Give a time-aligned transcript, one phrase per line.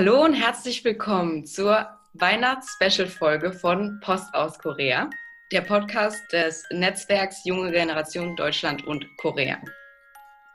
[0.00, 5.10] Hallo und herzlich willkommen zur Weihnachts-Special-Folge von Post aus Korea,
[5.52, 9.58] der Podcast des Netzwerks Junge Generation Deutschland und Korea.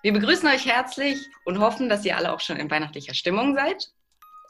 [0.01, 3.87] Wir begrüßen euch herzlich und hoffen, dass ihr alle auch schon in weihnachtlicher Stimmung seid.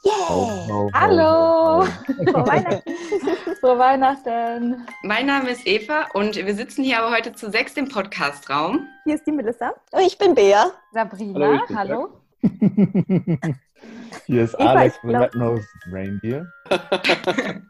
[0.05, 0.88] Yeah.
[0.93, 1.84] Hallo!
[2.31, 2.91] Frohe Weihnachten.
[3.59, 4.88] Frohe Weihnachten!
[5.03, 8.88] Mein Name ist Eva und wir sitzen hier aber heute zu sechs im Podcastraum.
[9.03, 9.73] Hier ist die Melissa.
[9.91, 10.71] Und ich bin Bea.
[10.93, 12.21] Sabrina, hallo.
[14.25, 16.51] Hier ist Eva, Alex von Red Nose Reindeer.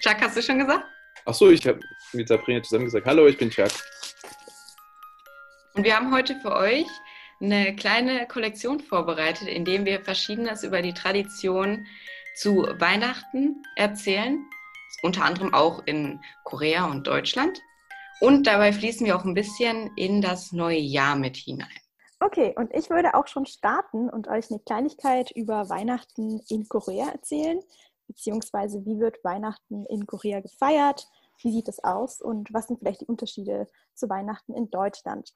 [0.00, 0.84] Chuck, hast du schon gesagt?
[1.24, 1.80] Achso, ich habe
[2.12, 3.70] mit Sabrina zusammen gesagt, hallo, ich bin Chuck.
[5.74, 6.86] Und wir haben heute für euch
[7.40, 11.86] eine kleine Kollektion vorbereitet, in dem wir Verschiedenes über die Tradition
[12.36, 14.44] zu Weihnachten erzählen,
[15.02, 17.60] unter anderem auch in Korea und Deutschland.
[18.20, 21.68] Und dabei fließen wir auch ein bisschen in das neue Jahr mit hinein.
[22.24, 27.08] Okay, und ich würde auch schon starten und euch eine Kleinigkeit über Weihnachten in Korea
[27.08, 27.58] erzählen,
[28.06, 31.08] beziehungsweise wie wird Weihnachten in Korea gefeiert,
[31.42, 35.34] wie sieht es aus und was sind vielleicht die Unterschiede zu Weihnachten in Deutschland.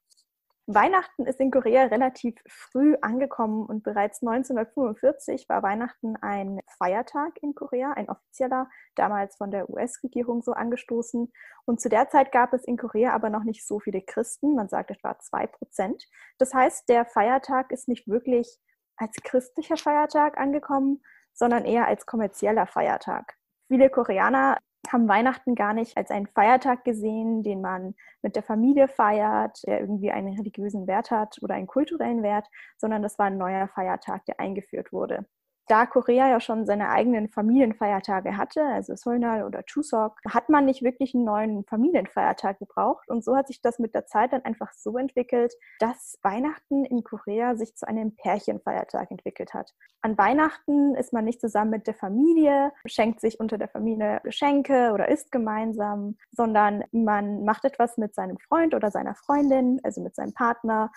[0.69, 7.55] Weihnachten ist in Korea relativ früh angekommen und bereits 1945 war Weihnachten ein Feiertag in
[7.55, 11.33] Korea, ein offizieller, damals von der US-Regierung so angestoßen.
[11.67, 14.69] Und zu der Zeit gab es in Korea aber noch nicht so viele Christen, man
[14.69, 16.05] sagt etwa zwei Prozent.
[16.39, 18.58] Das heißt, der Feiertag ist nicht wirklich
[18.97, 21.01] als christlicher Feiertag angekommen,
[21.33, 23.36] sondern eher als kommerzieller Feiertag.
[23.69, 24.58] Viele Koreaner
[24.92, 29.81] haben Weihnachten gar nicht als einen Feiertag gesehen, den man mit der Familie feiert, der
[29.81, 34.25] irgendwie einen religiösen Wert hat oder einen kulturellen Wert, sondern das war ein neuer Feiertag,
[34.27, 35.27] der eingeführt wurde
[35.67, 40.83] da Korea ja schon seine eigenen Familienfeiertage hatte, also Seollal oder Chuseok, hat man nicht
[40.83, 43.08] wirklich einen neuen Familienfeiertag gebraucht.
[43.08, 47.02] Und so hat sich das mit der Zeit dann einfach so entwickelt, dass Weihnachten in
[47.02, 49.73] Korea sich zu einem Pärchenfeiertag entwickelt hat.
[50.02, 54.92] An Weihnachten ist man nicht zusammen mit der Familie, schenkt sich unter der Familie Geschenke
[54.92, 60.14] oder isst gemeinsam, sondern man macht etwas mit seinem Freund oder seiner Freundin, also mit
[60.14, 60.92] seinem Partner.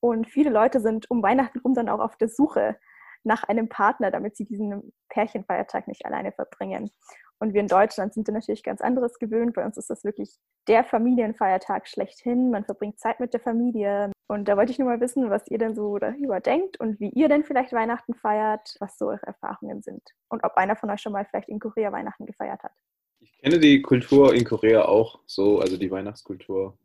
[0.00, 2.76] Und viele Leute sind um Weihnachten rum dann auch auf der Suche
[3.26, 6.90] nach einem Partner, damit sie diesen Pärchenfeiertag nicht alleine verbringen.
[7.38, 9.54] Und wir in Deutschland sind da natürlich ganz anderes gewöhnt.
[9.54, 10.36] Bei uns ist das wirklich
[10.68, 12.50] der Familienfeiertag schlechthin.
[12.50, 14.10] Man verbringt Zeit mit der Familie.
[14.26, 17.10] Und da wollte ich nur mal wissen, was ihr denn so darüber denkt und wie
[17.10, 20.02] ihr denn vielleicht Weihnachten feiert, was so eure Erfahrungen sind.
[20.28, 22.72] Und ob einer von euch schon mal vielleicht in Korea Weihnachten gefeiert hat.
[23.20, 26.78] Ich kenne die Kultur in Korea auch so, also die Weihnachtskultur,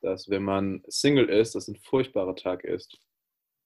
[0.00, 2.98] dass wenn man Single ist, das ein furchtbarer Tag ist.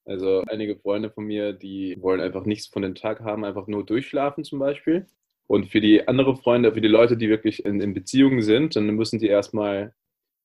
[0.05, 3.87] Also einige Freunde von mir, die wollen einfach nichts von dem Tag haben, einfach nur
[3.87, 5.07] durchschlafen zum Beispiel.
[5.47, 8.87] Und für die anderen Freunde, für die Leute, die wirklich in, in Beziehungen sind, dann
[8.91, 9.95] müssen die erstmal,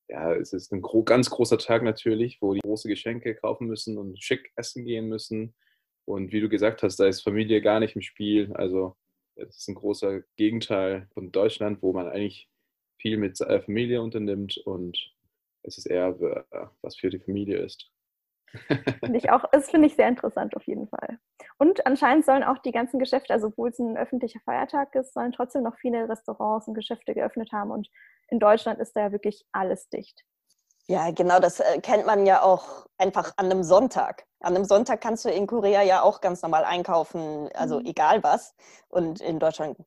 [0.09, 3.97] ja, es ist ein gro ganz großer Tag natürlich, wo die große Geschenke kaufen müssen
[3.97, 5.55] und schick essen gehen müssen.
[6.05, 8.53] Und wie du gesagt hast, da ist Familie gar nicht im Spiel.
[8.53, 8.95] Also
[9.35, 12.49] es ist ein großer Gegenteil von Deutschland, wo man eigentlich
[12.99, 14.97] viel mit Familie unternimmt und
[15.63, 16.17] es ist eher
[16.81, 17.91] was für die Familie ist.
[18.99, 21.19] Finde ich auch, das finde ich sehr interessant auf jeden Fall.
[21.57, 25.31] Und anscheinend sollen auch die ganzen Geschäfte, also obwohl es ein öffentlicher Feiertag ist, sollen
[25.31, 27.71] trotzdem noch viele Restaurants und Geschäfte geöffnet haben.
[27.71, 27.89] Und
[28.29, 30.23] in Deutschland ist da ja wirklich alles dicht.
[30.89, 34.25] Ja, genau, das äh, kennt man ja auch einfach an einem Sonntag.
[34.39, 37.87] An einem Sonntag kannst du in Korea ja auch ganz normal einkaufen, also mhm.
[37.87, 38.55] egal was.
[38.87, 39.77] Und in Deutschland,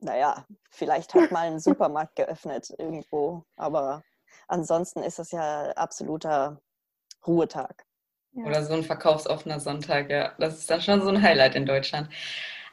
[0.00, 4.02] naja, vielleicht hat mal ein Supermarkt geöffnet irgendwo, aber
[4.48, 6.60] ansonsten ist es ja absoluter
[7.26, 7.84] Ruhetag.
[8.32, 8.44] Ja.
[8.44, 10.32] Oder so ein verkaufsoffener Sonntag, ja.
[10.38, 12.08] Das ist dann schon so ein Highlight in Deutschland.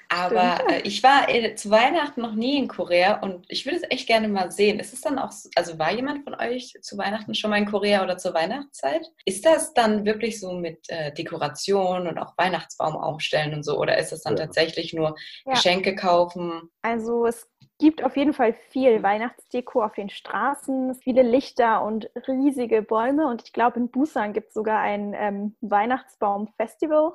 [0.09, 3.83] Aber äh, ich war äh, zu Weihnachten noch nie in Korea und ich würde es
[3.91, 4.79] echt gerne mal sehen.
[4.79, 8.03] Ist es dann auch, also war jemand von euch zu Weihnachten schon mal in Korea
[8.03, 9.05] oder zur Weihnachtszeit?
[9.25, 13.77] Ist das dann wirklich so mit äh, Dekoration und auch Weihnachtsbaum aufstellen und so?
[13.79, 14.45] Oder ist es dann ja.
[14.45, 15.15] tatsächlich nur
[15.45, 15.53] ja.
[15.53, 16.69] Geschenke kaufen?
[16.81, 17.47] Also es
[17.77, 23.27] gibt auf jeden Fall viel Weihnachtsdeko auf den Straßen, viele Lichter und riesige Bäume.
[23.27, 27.13] Und ich glaube, in Busan gibt es sogar ein ähm, Weihnachtsbaum-Festival.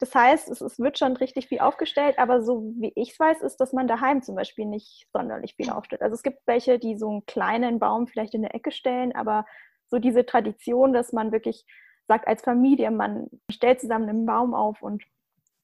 [0.00, 3.42] Das heißt, es, es, wird schon richtig viel aufgestellt, aber so wie ich es weiß,
[3.42, 6.02] ist, dass man daheim zum Beispiel nicht sonderlich viel aufstellt.
[6.02, 9.44] Also es gibt welche, die so einen kleinen Baum vielleicht in der Ecke stellen, aber
[9.88, 11.64] so diese Tradition, dass man wirklich
[12.06, 15.02] sagt, als Familie, man stellt zusammen einen Baum auf und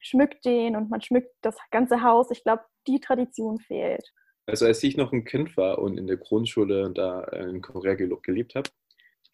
[0.01, 2.31] schmückt den und man schmückt das ganze Haus.
[2.31, 4.13] Ich glaube, die Tradition fehlt.
[4.47, 8.55] Also als ich noch ein Kind war und in der Grundschule da in Korea gelebt
[8.55, 8.69] habe,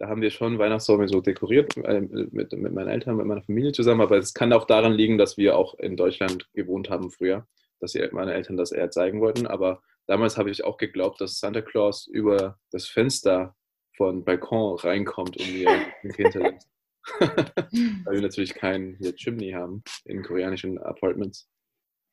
[0.00, 3.72] da haben wir schon Weihnachtsbäume so dekoriert äh, mit, mit meinen Eltern, mit meiner Familie
[3.72, 4.00] zusammen.
[4.00, 7.46] Aber es kann auch daran liegen, dass wir auch in Deutschland gewohnt haben früher,
[7.80, 9.46] dass meine Eltern das eher zeigen wollten.
[9.46, 13.54] Aber damals habe ich auch geglaubt, dass Santa Claus über das Fenster
[13.94, 16.68] von Balkon reinkommt und mir ein Kind hinterlässt.
[17.20, 21.46] Weil wir natürlich keinen Chimney haben in koreanischen Apartments.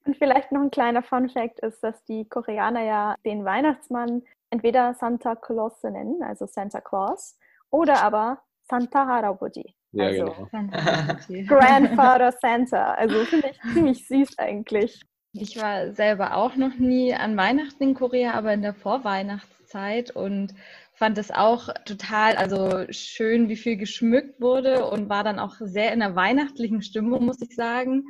[0.06, 5.36] Und vielleicht noch ein kleiner Fun-Fact ist, dass die Koreaner ja den Weihnachtsmann entweder Santa
[5.36, 7.38] Claus nennen, also Santa Claus,
[7.70, 9.76] oder aber Santa Haraboji.
[9.92, 11.48] Ja, also genau.
[11.48, 12.94] Grandfather Santa.
[12.94, 15.02] Also finde ich ziemlich süß eigentlich.
[15.34, 20.54] Ich war selber auch noch nie an Weihnachten in Korea, aber in der Vorweihnachtszeit und
[20.94, 25.94] fand es auch total, also schön, wie viel geschmückt wurde und war dann auch sehr
[25.94, 28.06] in der weihnachtlichen Stimmung, muss ich sagen.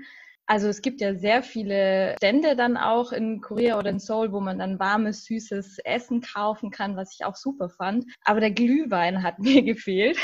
[0.50, 4.40] Also es gibt ja sehr viele Stände dann auch in Korea oder in Seoul, wo
[4.40, 8.06] man dann warmes, süßes Essen kaufen kann, was ich auch super fand.
[8.24, 10.18] Aber der Glühwein hat mir gefehlt.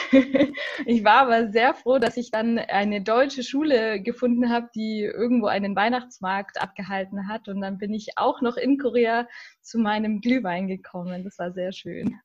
[0.86, 5.48] ich war aber sehr froh, dass ich dann eine deutsche Schule gefunden habe, die irgendwo
[5.48, 7.50] einen Weihnachtsmarkt abgehalten hat.
[7.50, 9.28] Und dann bin ich auch noch in Korea
[9.62, 11.25] zu meinem Glühwein gekommen.
[11.25, 12.18] Das war sehr schön.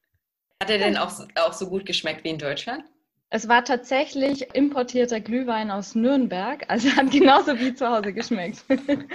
[0.62, 2.84] Hat er denn auch, auch so gut geschmeckt wie in Deutschland?
[3.30, 8.64] Es war tatsächlich importierter Glühwein aus Nürnberg, also hat genauso wie zu Hause geschmeckt.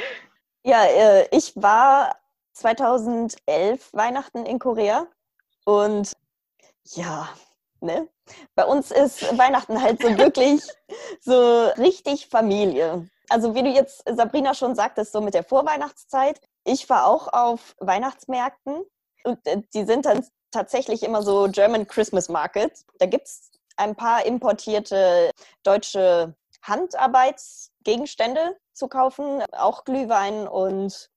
[0.66, 2.16] Ja, äh, ich war
[2.54, 5.08] 2011 Weihnachten in Korea
[5.66, 6.14] und
[6.86, 7.28] ja,
[7.82, 8.08] ne?
[8.56, 10.62] Bei uns ist Weihnachten halt so wirklich
[11.20, 13.10] so richtig Familie.
[13.28, 16.40] Also wie du jetzt Sabrina schon sagtest, so mit der Vorweihnachtszeit.
[16.64, 18.86] Ich war auch auf Weihnachtsmärkten
[19.26, 22.86] und äh, die sind dann tatsächlich immer so German Christmas Market.
[23.00, 25.32] Da gibt es ein paar importierte
[25.64, 31.10] deutsche Handarbeitsgegenstände zu kaufen, auch Glühwein und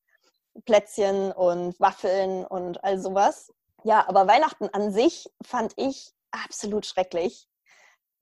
[0.65, 3.53] Plätzchen und Waffeln und all sowas.
[3.85, 7.47] Ja, aber Weihnachten an sich fand ich absolut schrecklich,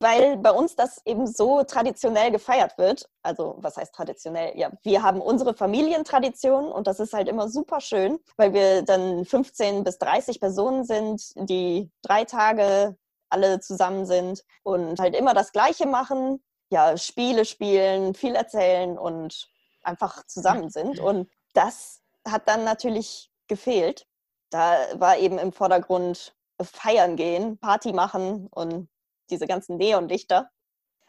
[0.01, 3.09] weil bei uns das eben so traditionell gefeiert wird.
[3.23, 4.59] Also was heißt traditionell?
[4.59, 9.25] Ja, wir haben unsere Familientradition und das ist halt immer super schön, weil wir dann
[9.25, 12.97] 15 bis 30 Personen sind, die drei Tage
[13.29, 19.49] alle zusammen sind und halt immer das Gleiche machen, ja, Spiele spielen, viel erzählen und
[19.83, 20.99] einfach zusammen sind.
[20.99, 24.07] Und das hat dann natürlich gefehlt.
[24.51, 28.89] Da war eben im Vordergrund feiern gehen, Party machen und
[29.31, 30.51] diese ganzen Neonlichter.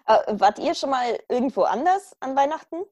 [0.08, 2.84] Äh, wart ihr schon mal irgendwo anders an Weihnachten?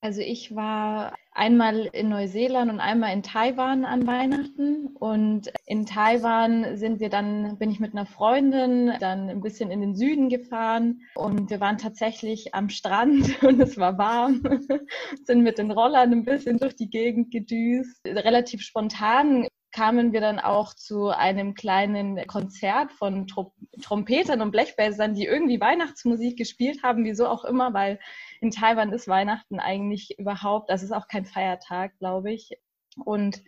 [0.00, 4.88] Also ich war einmal in Neuseeland und einmal in Taiwan an Weihnachten.
[4.98, 9.80] Und in Taiwan sind wir dann, bin ich mit einer Freundin dann ein bisschen in
[9.80, 14.42] den Süden gefahren und wir waren tatsächlich am Strand und es war warm,
[15.24, 18.00] sind mit den Rollern ein bisschen durch die Gegend gedüst.
[18.06, 23.26] Relativ spontan kamen wir dann auch zu einem kleinen Konzert von
[23.82, 27.98] Trompetern und Blechbläsern, die irgendwie Weihnachtsmusik gespielt haben, wieso auch immer, weil
[28.40, 32.50] in Taiwan ist Weihnachten eigentlich überhaupt, das ist auch kein Feiertag, glaube ich.
[33.04, 33.42] Und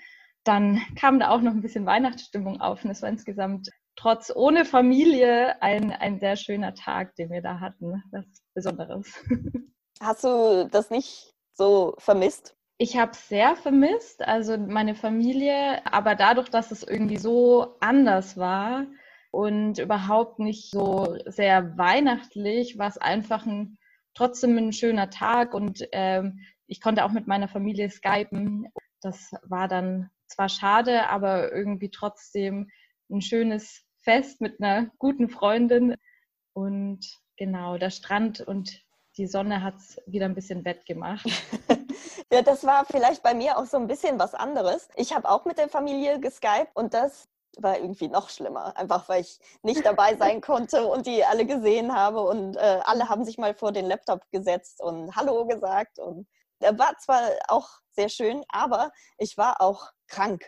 [0.44, 4.64] dann kam da auch noch ein bisschen Weihnachtsstimmung auf und es war insgesamt trotz ohne
[4.64, 8.02] Familie ein, ein sehr schöner Tag, den wir da hatten.
[8.10, 8.24] Was
[8.54, 9.12] Besonderes.
[10.00, 12.56] Hast du das nicht so vermisst?
[12.76, 18.86] Ich habe sehr vermisst, also meine Familie, aber dadurch, dass es irgendwie so anders war
[19.30, 23.78] und überhaupt nicht so sehr weihnachtlich, war es einfach ein
[24.14, 28.68] trotzdem ein schöner Tag und ähm, ich konnte auch mit meiner Familie skypen.
[29.02, 32.70] Das war dann zwar schade, aber irgendwie trotzdem
[33.10, 35.96] ein schönes Fest mit einer guten Freundin.
[36.54, 37.06] Und
[37.36, 38.82] genau, der Strand und
[39.16, 41.26] die Sonne hat es wieder ein bisschen wettgemacht.
[42.34, 44.88] ja, das war vielleicht bei mir auch so ein bisschen was anderes.
[44.96, 49.20] Ich habe auch mit der Familie geskypt und das war irgendwie noch schlimmer, einfach weil
[49.20, 53.38] ich nicht dabei sein konnte und die alle gesehen habe und äh, alle haben sich
[53.38, 56.26] mal vor den Laptop gesetzt und Hallo gesagt und
[56.58, 60.44] er war zwar auch sehr schön, aber ich war auch krank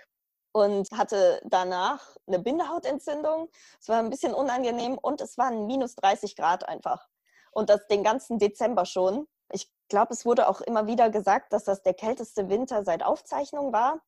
[0.51, 3.49] und hatte danach eine Bindehautentzündung.
[3.79, 7.07] Es war ein bisschen unangenehm und es waren minus 30 Grad einfach.
[7.53, 9.29] Und das den ganzen Dezember schon.
[9.53, 13.73] Ich glaube, es wurde auch immer wieder gesagt, dass das der kälteste Winter seit Aufzeichnung
[13.73, 14.01] war.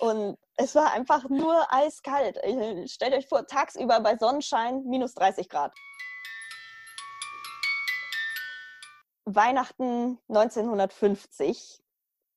[0.00, 2.38] Und es war einfach nur eiskalt.
[2.90, 5.74] Stellt euch vor, tagsüber bei Sonnenschein minus 30 Grad.
[9.24, 11.80] Weihnachten 1950.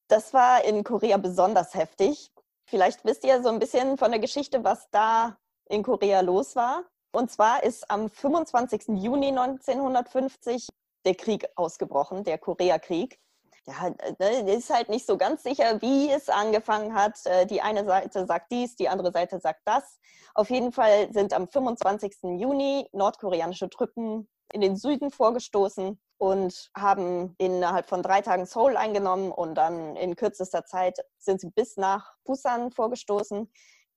[0.07, 2.31] Das war in Korea besonders heftig.
[2.65, 6.83] Vielleicht wisst ihr so ein bisschen von der Geschichte, was da in Korea los war.
[7.13, 8.87] Und zwar ist am 25.
[8.89, 10.67] Juni 1950
[11.05, 13.19] der Krieg ausgebrochen, der Koreakrieg
[13.67, 17.25] ja, ne, ist halt nicht so ganz sicher, wie es angefangen hat.
[17.25, 19.99] Äh, die eine Seite sagt dies, die andere Seite sagt das.
[20.33, 22.39] Auf jeden Fall sind am 25.
[22.39, 29.31] Juni nordkoreanische Truppen in den Süden vorgestoßen und haben innerhalb von drei Tagen Seoul eingenommen
[29.31, 33.51] und dann in kürzester Zeit sind sie bis nach Busan vorgestoßen.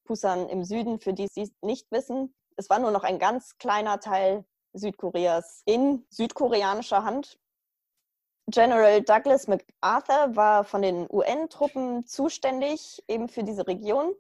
[0.05, 2.35] Busan im Süden, für die Sie nicht wissen.
[2.57, 4.45] Es war nur noch ein ganz kleiner Teil
[4.75, 7.39] Südkoreas in südkoreanischer Hand
[8.47, 14.15] General Douglas MacArthur war von den UN-Truppen zuständig eben für diese Region.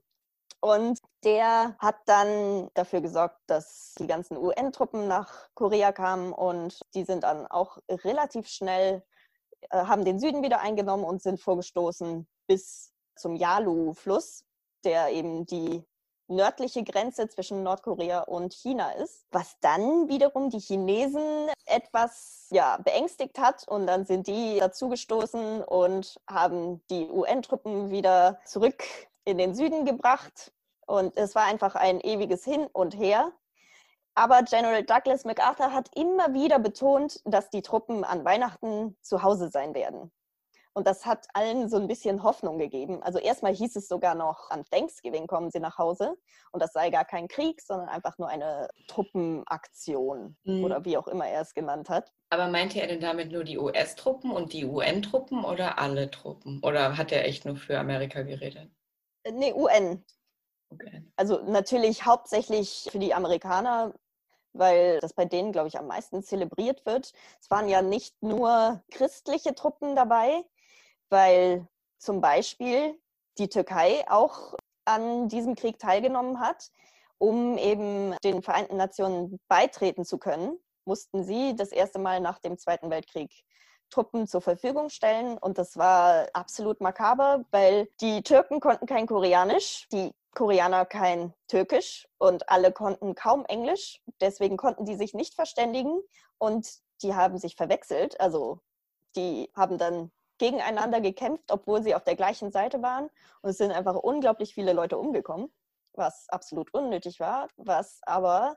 [0.60, 7.04] Und der hat dann dafür gesorgt, dass die ganzen UN-Truppen nach Korea kamen und die
[7.04, 9.04] sind dann auch relativ schnell,
[9.68, 14.46] äh, haben den Süden wieder eingenommen und sind vorgestoßen bis zum Yalu-Fluss,
[14.84, 15.84] der eben die
[16.28, 23.38] nördliche Grenze zwischen Nordkorea und China ist, was dann wiederum die Chinesen etwas ja, beängstigt
[23.38, 28.84] hat und dann sind die dazugestoßen und haben die UN-Truppen wieder zurück
[29.24, 30.52] in den Süden gebracht
[30.86, 33.32] und es war einfach ein ewiges Hin und Her.
[34.14, 39.48] Aber General Douglas MacArthur hat immer wieder betont, dass die Truppen an Weihnachten zu Hause
[39.48, 40.12] sein werden.
[40.76, 43.00] Und das hat allen so ein bisschen Hoffnung gegeben.
[43.02, 46.16] Also erstmal hieß es sogar noch, an Thanksgiving kommen sie nach Hause.
[46.50, 50.64] Und das sei gar kein Krieg, sondern einfach nur eine Truppenaktion mhm.
[50.64, 52.12] oder wie auch immer er es genannt hat.
[52.30, 56.60] Aber meinte er denn damit nur die US-Truppen und die UN-Truppen oder alle Truppen?
[56.64, 58.68] Oder hat er echt nur für Amerika geredet?
[59.22, 60.04] Äh, nee, UN.
[60.70, 61.04] Okay.
[61.14, 63.94] Also natürlich hauptsächlich für die Amerikaner,
[64.52, 67.12] weil das bei denen, glaube ich, am meisten zelebriert wird.
[67.40, 70.44] Es waren ja nicht nur christliche Truppen dabei,
[71.10, 71.66] weil
[71.98, 72.98] zum Beispiel
[73.38, 76.70] die Türkei auch an diesem Krieg teilgenommen hat,
[77.18, 82.58] um eben den Vereinten Nationen beitreten zu können, mussten sie das erste Mal nach dem
[82.58, 83.30] Zweiten Weltkrieg
[83.90, 85.38] Truppen zur Verfügung stellen.
[85.38, 92.08] Und das war absolut makaber, weil die Türken konnten kein Koreanisch, die Koreaner kein Türkisch
[92.18, 94.02] und alle konnten kaum Englisch.
[94.20, 96.00] Deswegen konnten die sich nicht verständigen
[96.38, 96.68] und
[97.02, 98.20] die haben sich verwechselt.
[98.20, 98.60] Also
[99.16, 100.10] die haben dann
[100.44, 103.08] gegeneinander gekämpft, obwohl sie auf der gleichen Seite waren.
[103.40, 105.50] Und es sind einfach unglaublich viele Leute umgekommen,
[105.94, 108.56] was absolut unnötig war, was aber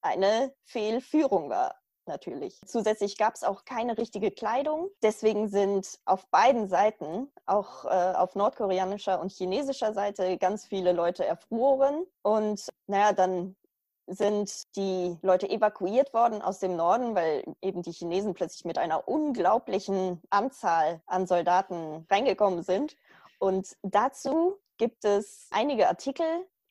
[0.00, 1.76] eine Fehlführung war
[2.06, 2.58] natürlich.
[2.66, 4.90] Zusätzlich gab es auch keine richtige Kleidung.
[5.02, 11.24] Deswegen sind auf beiden Seiten, auch äh, auf nordkoreanischer und chinesischer Seite, ganz viele Leute
[11.24, 12.04] erfroren.
[12.22, 13.54] Und naja, dann
[14.08, 19.06] sind die Leute evakuiert worden aus dem Norden, weil eben die Chinesen plötzlich mit einer
[19.06, 22.96] unglaublichen Anzahl an Soldaten reingekommen sind.
[23.38, 26.26] Und dazu gibt es einige Artikel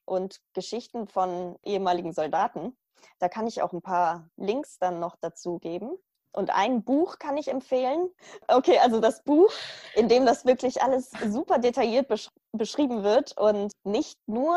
[0.05, 2.75] und Geschichten von ehemaligen Soldaten.
[3.19, 5.97] Da kann ich auch ein paar Links dann noch dazu geben.
[6.31, 8.09] Und ein Buch kann ich empfehlen.
[8.47, 9.51] Okay, also das Buch,
[9.95, 14.55] in dem das wirklich alles super detailliert besch beschrieben wird und nicht nur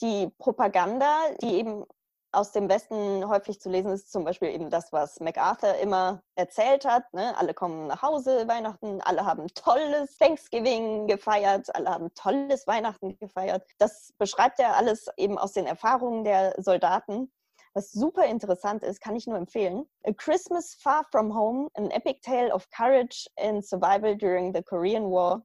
[0.00, 1.84] die Propaganda, die eben
[2.32, 6.84] aus dem Westen häufig zu lesen ist zum Beispiel eben das, was MacArthur immer erzählt
[6.84, 7.12] hat.
[7.12, 7.36] Ne?
[7.38, 13.64] Alle kommen nach Hause Weihnachten, alle haben tolles Thanksgiving gefeiert, alle haben tolles Weihnachten gefeiert.
[13.78, 17.30] Das beschreibt er alles eben aus den Erfahrungen der Soldaten.
[17.74, 19.86] Was super interessant ist, kann ich nur empfehlen.
[20.04, 25.10] A Christmas Far From Home, an epic tale of courage and survival during the Korean
[25.10, 25.42] War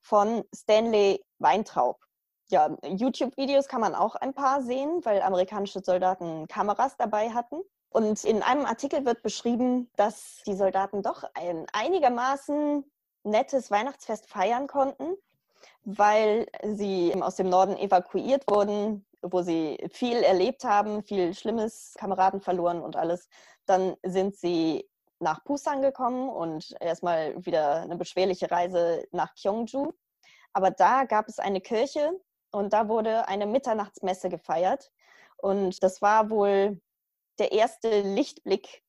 [0.00, 1.98] von Stanley Weintraub
[2.50, 7.62] ja, YouTube-Videos kann man auch ein paar sehen, weil amerikanische Soldaten Kameras dabei hatten.
[7.90, 12.84] Und in einem Artikel wird beschrieben, dass die Soldaten doch ein einigermaßen
[13.24, 15.16] nettes Weihnachtsfest feiern konnten,
[15.84, 22.40] weil sie aus dem Norden evakuiert wurden, wo sie viel erlebt haben, viel Schlimmes, Kameraden
[22.40, 23.28] verloren und alles.
[23.66, 24.88] Dann sind sie
[25.18, 29.92] nach Busan gekommen und erstmal wieder eine beschwerliche Reise nach Gyeongju.
[30.52, 32.12] Aber da gab es eine Kirche,
[32.58, 34.90] und da wurde eine Mitternachtsmesse gefeiert.
[35.36, 36.80] Und das war wohl
[37.38, 38.82] der erste Lichtblick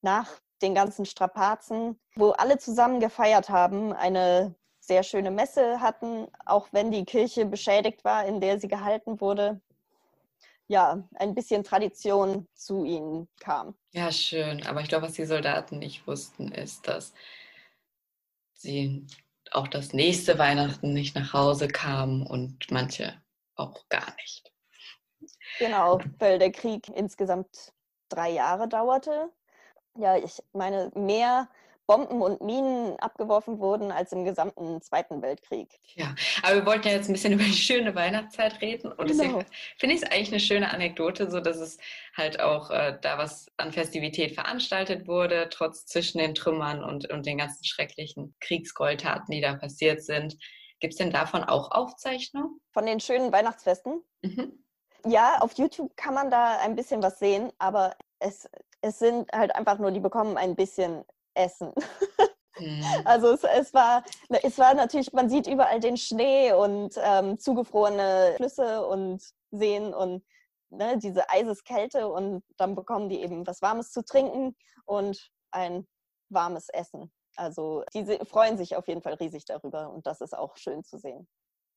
[0.00, 6.68] nach den ganzen Strapazen, wo alle zusammen gefeiert haben, eine sehr schöne Messe hatten, auch
[6.72, 9.60] wenn die Kirche beschädigt war, in der sie gehalten wurde.
[10.68, 13.74] Ja, ein bisschen Tradition zu ihnen kam.
[13.90, 14.64] Ja, schön.
[14.66, 17.12] Aber ich glaube, was die Soldaten nicht wussten, ist, dass
[18.54, 19.06] sie
[19.54, 23.14] auch das nächste Weihnachten nicht nach Hause kamen und manche
[23.54, 24.52] auch gar nicht.
[25.58, 27.72] Genau, weil der Krieg insgesamt
[28.08, 29.30] drei Jahre dauerte.
[29.96, 31.48] Ja, ich meine, mehr
[31.86, 35.78] Bomben und Minen abgeworfen wurden als im gesamten Zweiten Weltkrieg.
[35.94, 39.32] Ja, aber wir wollten ja jetzt ein bisschen über die schöne Weihnachtszeit reden und deswegen
[39.32, 39.44] genau.
[39.78, 41.78] finde ich es eigentlich eine schöne Anekdote, so dass es
[42.16, 47.26] halt auch äh, da was an Festivität veranstaltet wurde, trotz zwischen den Trümmern und, und
[47.26, 50.36] den ganzen schrecklichen Kriegsgräueltaten, die da passiert sind.
[50.80, 52.60] Gibt es denn davon auch Aufzeichnungen?
[52.72, 54.02] Von den schönen Weihnachtsfesten?
[54.22, 54.64] Mhm.
[55.06, 58.48] Ja, auf YouTube kann man da ein bisschen was sehen, aber es,
[58.80, 61.72] es sind halt einfach nur, die bekommen ein bisschen essen.
[62.58, 62.84] Mhm.
[63.04, 64.04] Also es, es, war,
[64.42, 70.22] es war natürlich, man sieht überall den Schnee und ähm, zugefrorene Flüsse und Seen und
[70.70, 75.86] ne, diese Eiseskälte und dann bekommen die eben was Warmes zu trinken und ein
[76.28, 77.12] warmes Essen.
[77.36, 80.98] Also die freuen sich auf jeden Fall riesig darüber und das ist auch schön zu
[80.98, 81.26] sehen.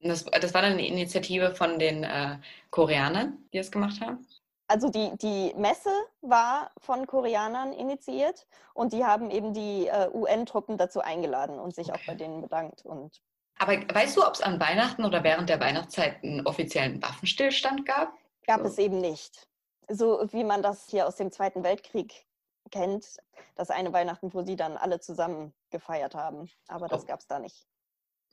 [0.02, 2.38] Das, das war dann eine Initiative von den äh,
[2.70, 4.26] Koreanern, die es gemacht haben?
[4.68, 5.92] Also die, die Messe
[6.22, 11.90] war von Koreanern initiiert und die haben eben die äh, UN-Truppen dazu eingeladen und sich
[11.90, 12.00] okay.
[12.00, 12.84] auch bei denen bedankt.
[12.84, 13.22] Und
[13.60, 18.14] Aber weißt du, ob es an Weihnachten oder während der Weihnachtszeit einen offiziellen Waffenstillstand gab?
[18.48, 18.68] Gab so.
[18.68, 19.48] es eben nicht.
[19.88, 22.26] So wie man das hier aus dem Zweiten Weltkrieg
[22.72, 23.20] kennt,
[23.54, 26.50] das eine Weihnachten, wo sie dann alle zusammen gefeiert haben.
[26.68, 27.06] Aber das oh.
[27.06, 27.68] gab es da nicht.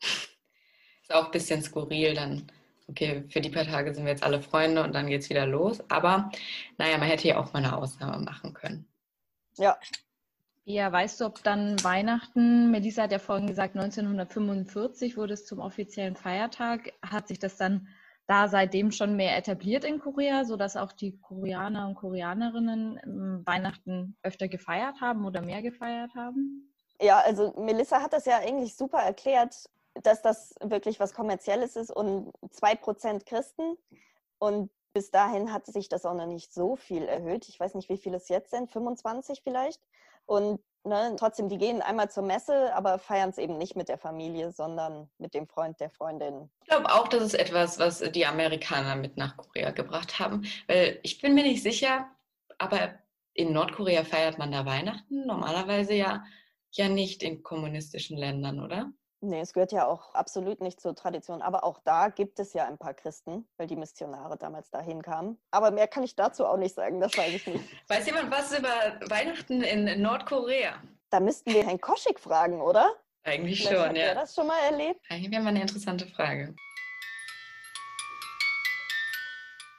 [0.01, 2.51] Ist auch ein bisschen skurril dann
[2.93, 5.47] okay, für die paar Tage sind wir jetzt alle Freunde und dann geht es wieder
[5.47, 5.83] los.
[5.91, 6.31] Aber
[6.79, 8.87] naja, man hätte ja auch mal eine Ausnahme machen können.
[9.57, 9.77] Ja.
[10.65, 15.59] Ja, weißt du, ob dann Weihnachten, Melissa hat ja vorhin gesagt, 1945 wurde es zum
[15.59, 16.93] offiziellen Feiertag.
[17.03, 17.89] Hat sich das dann
[18.29, 24.47] da seitdem schon mehr etabliert in Korea, sodass auch die Koreaner und Koreanerinnen Weihnachten öfter
[24.47, 26.73] gefeiert haben oder mehr gefeiert haben?
[27.01, 31.91] Ja, also Melissa hat das ja eigentlich super erklärt dass das wirklich was Kommerzielles ist
[31.91, 33.77] und zwei Prozent Christen.
[34.39, 37.49] Und bis dahin hat sich das auch noch nicht so viel erhöht.
[37.49, 39.81] Ich weiß nicht, wie viele es jetzt sind, 25 vielleicht.
[40.27, 43.99] Und ne, trotzdem, die gehen einmal zur Messe, aber feiern es eben nicht mit der
[43.99, 46.51] Familie, sondern mit dem Freund der Freundin.
[46.63, 50.45] Ich glaube auch, das ist etwas, was die Amerikaner mit nach Korea gebracht haben.
[50.67, 52.07] Weil ich bin mir nicht sicher,
[52.59, 52.95] aber
[53.35, 56.25] in Nordkorea feiert man da Weihnachten normalerweise ja,
[56.71, 58.93] ja nicht in kommunistischen Ländern, oder?
[59.25, 61.43] Nee, es gehört ja auch absolut nicht zur Tradition.
[61.43, 65.39] Aber auch da gibt es ja ein paar Christen, weil die Missionare damals dahin kamen.
[65.53, 67.65] Aber mehr kann ich dazu auch nicht sagen, das weiß ich nicht.
[67.89, 68.69] Weiß jemand was über
[69.09, 70.83] Weihnachten in Nordkorea?
[71.11, 72.97] Da müssten wir Herrn Koschik fragen, oder?
[73.23, 74.09] Eigentlich Vielleicht schon, hat ja.
[74.09, 75.01] Hat das schon mal erlebt?
[75.09, 76.57] Eigentlich wäre mal eine interessante Frage.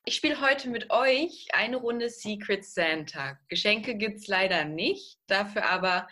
[0.06, 3.38] Ich spiele heute mit euch eine Runde Secret Santa.
[3.50, 6.08] Geschenke gibt es leider nicht, dafür aber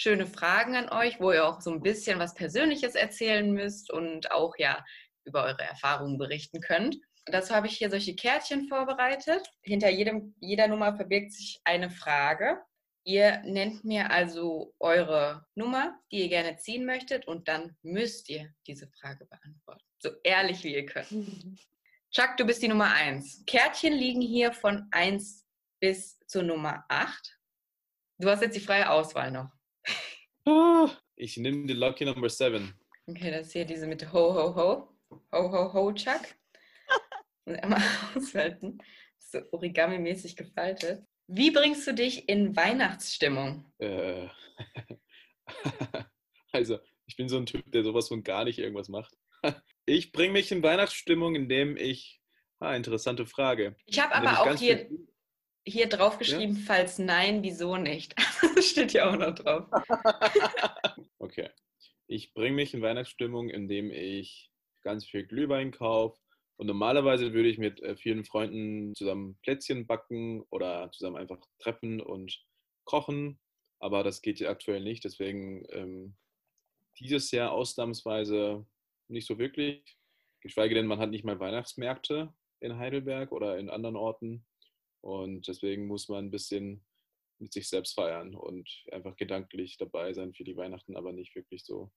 [0.00, 4.32] schöne Fragen an euch, wo ihr auch so ein bisschen was Persönliches erzählen müsst und
[4.32, 4.82] auch ja
[5.26, 6.96] über eure Erfahrungen berichten könnt.
[7.26, 9.46] Dazu habe ich hier solche Kärtchen vorbereitet.
[9.62, 12.58] Hinter jedem, jeder Nummer verbirgt sich eine Frage.
[13.04, 18.50] Ihr nennt mir also eure Nummer, die ihr gerne ziehen möchtet, und dann müsst ihr
[18.66, 19.84] diese Frage beantworten.
[19.98, 21.08] So ehrlich wie ihr könnt.
[22.10, 23.44] Chuck, du bist die Nummer 1.
[23.46, 25.46] Kärtchen liegen hier von 1
[25.78, 27.38] bis zur Nummer 8.
[28.18, 29.59] Du hast jetzt die freie Auswahl noch.
[31.16, 32.74] Ich nehme die Lucky Number 7.
[33.06, 34.88] Okay, das ist hier diese mit Ho, Ho, Ho.
[35.32, 36.22] Ho, Ho, Ho, Chuck.
[37.44, 37.82] Und einmal
[38.14, 38.78] auswählen.
[39.18, 41.04] So Origami-mäßig gefaltet.
[41.26, 43.70] Wie bringst du dich in Weihnachtsstimmung?
[43.78, 44.28] Äh,
[46.52, 49.16] also, ich bin so ein Typ, der sowas von gar nicht irgendwas macht.
[49.86, 52.20] Ich bringe mich in Weihnachtsstimmung, indem ich.
[52.60, 53.74] Ah, interessante Frage.
[53.86, 54.88] Ich habe aber auch hier,
[55.70, 56.62] hier drauf geschrieben, ja?
[56.66, 58.14] falls nein, wieso nicht?
[58.54, 59.66] Das steht ja auch noch drauf.
[61.18, 61.48] okay.
[62.06, 64.50] Ich bringe mich in Weihnachtsstimmung, indem ich
[64.82, 66.18] ganz viel Glühwein kaufe.
[66.56, 72.00] Und normalerweise würde ich mit äh, vielen Freunden zusammen Plätzchen backen oder zusammen einfach treffen
[72.00, 72.44] und
[72.84, 73.38] kochen.
[73.78, 75.04] Aber das geht ja aktuell nicht.
[75.04, 76.16] Deswegen ähm,
[76.98, 78.66] dieses Jahr ausnahmsweise
[79.08, 79.82] nicht so wirklich.
[80.40, 84.44] Geschweige denn, man hat nicht mal Weihnachtsmärkte in Heidelberg oder in anderen Orten.
[85.00, 86.84] Und deswegen muss man ein bisschen
[87.38, 91.64] mit sich selbst feiern und einfach gedanklich dabei sein für die Weihnachten, aber nicht wirklich
[91.64, 91.90] so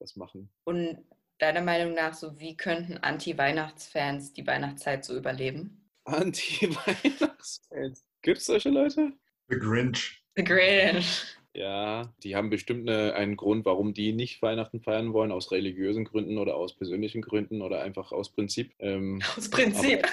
[0.00, 0.50] was machen.
[0.64, 1.04] Und
[1.38, 5.88] deiner Meinung nach, so wie könnten Anti-Weihnachtsfans die Weihnachtszeit so überleben?
[6.04, 8.04] Anti-Weihnachtsfans?
[8.22, 9.12] Gibt es solche Leute?
[9.48, 10.22] The Grinch.
[10.36, 11.24] The Grinch.
[11.54, 16.04] Ja, die haben bestimmt eine, einen Grund, warum die nicht Weihnachten feiern wollen, aus religiösen
[16.04, 18.72] Gründen oder aus persönlichen Gründen oder einfach aus Prinzip.
[18.78, 20.06] Ähm, aus Prinzip.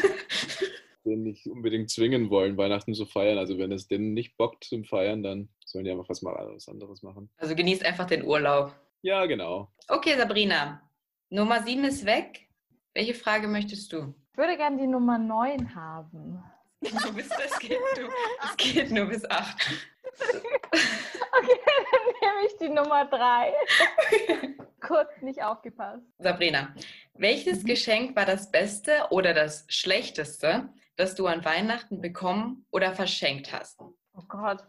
[1.05, 3.37] Den nicht unbedingt zwingen wollen, Weihnachten zu feiern.
[3.37, 6.67] Also wenn es denen nicht bockt zum Feiern, dann sollen die einfach was mal was
[6.67, 7.29] anderes machen.
[7.37, 8.75] Also genießt einfach den Urlaub.
[9.01, 9.71] Ja, genau.
[9.87, 10.81] Okay, Sabrina.
[11.29, 12.47] Nummer 7 ist weg.
[12.93, 14.13] Welche Frage möchtest du?
[14.31, 16.43] Ich würde gerne die Nummer 9 haben.
[16.81, 18.09] Du bist, es, geht nur,
[18.43, 19.71] es geht nur bis 8.
[21.37, 21.59] Okay,
[21.91, 23.53] dann nehme ich die Nummer 3.
[24.79, 26.05] Kurz nicht aufgepasst.
[26.19, 26.73] Sabrina,
[27.15, 27.63] welches.
[27.65, 33.81] Geschenk war das Beste oder das Schlechteste, das du an Weihnachten bekommen oder verschenkt hast?
[33.81, 34.63] Oh Gott,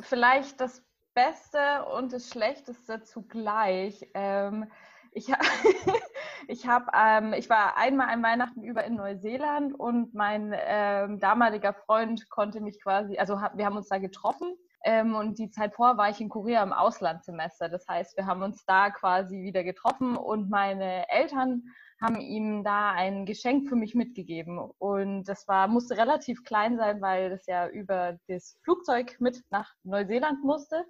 [0.00, 4.08] vielleicht das Beste und das Schlechteste zugleich.
[4.14, 4.70] Ähm,
[5.12, 5.28] ich,
[6.48, 11.74] ich, hab, ähm, ich war einmal an Weihnachten über in Neuseeland und mein ähm, damaliger
[11.74, 15.74] Freund konnte mich quasi, also hab, wir haben uns da getroffen ähm, und die Zeit
[15.74, 17.68] vor war ich in Korea im Auslandssemester.
[17.68, 21.64] Das heißt, wir haben uns da quasi wieder getroffen und meine Eltern
[22.00, 24.58] haben ihm da ein Geschenk für mich mitgegeben.
[24.78, 29.74] Und das war, musste relativ klein sein, weil das ja über das Flugzeug mit nach
[29.82, 30.84] Neuseeland musste.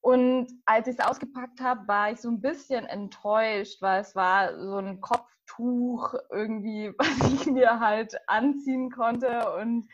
[0.00, 4.58] Und als ich es ausgepackt habe, war ich so ein bisschen enttäuscht, weil es war
[4.58, 9.54] so ein Kopftuch irgendwie, was ich mir halt anziehen konnte.
[9.56, 9.88] Und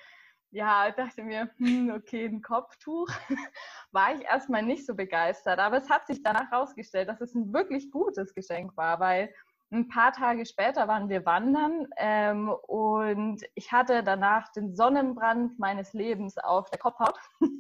[0.53, 3.09] ja, dachte mir, hm, okay, ein Kopftuch.
[3.93, 5.61] War ich erstmal nicht so begeistert.
[5.61, 9.33] Aber es hat sich danach herausgestellt, dass es ein wirklich gutes Geschenk war, weil
[9.73, 15.93] ein paar Tage später waren wir wandern ähm, und ich hatte danach den Sonnenbrand meines
[15.93, 17.15] Lebens auf der Kopfhaut.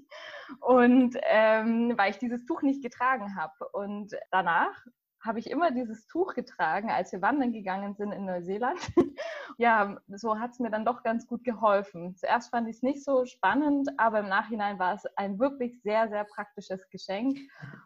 [0.61, 3.69] Und ähm, weil ich dieses Tuch nicht getragen habe.
[3.69, 4.75] Und danach
[5.23, 8.79] habe ich immer dieses Tuch getragen, als wir wandern gegangen sind in Neuseeland.
[9.59, 12.17] ja, so hat es mir dann doch ganz gut geholfen.
[12.17, 16.09] Zuerst fand ich es nicht so spannend, aber im Nachhinein war es ein wirklich sehr,
[16.09, 17.39] sehr praktisches Geschenk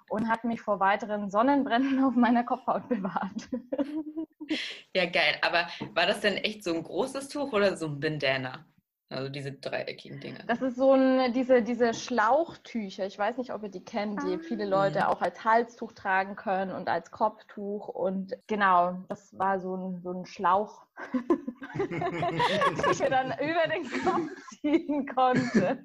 [0.09, 3.49] und hat mich vor weiteren Sonnenbränden auf meiner Kopfhaut bewahrt.
[4.94, 5.37] ja, geil.
[5.42, 8.64] Aber war das denn echt so ein großes Tuch oder so ein Bandana?
[9.10, 10.40] Also diese dreieckigen Dinge.
[10.46, 13.06] Das ist so ein, diese, diese Schlauchtücher.
[13.06, 14.38] Ich weiß nicht, ob ihr die kennt, die ah.
[14.38, 17.88] viele Leute auch als Halstuch tragen können und als Kopftuch.
[17.88, 20.86] Und genau, das war so ein, so ein Schlauch,
[22.90, 24.30] ich mir dann über den Kopf
[24.61, 25.85] ziehen konnte.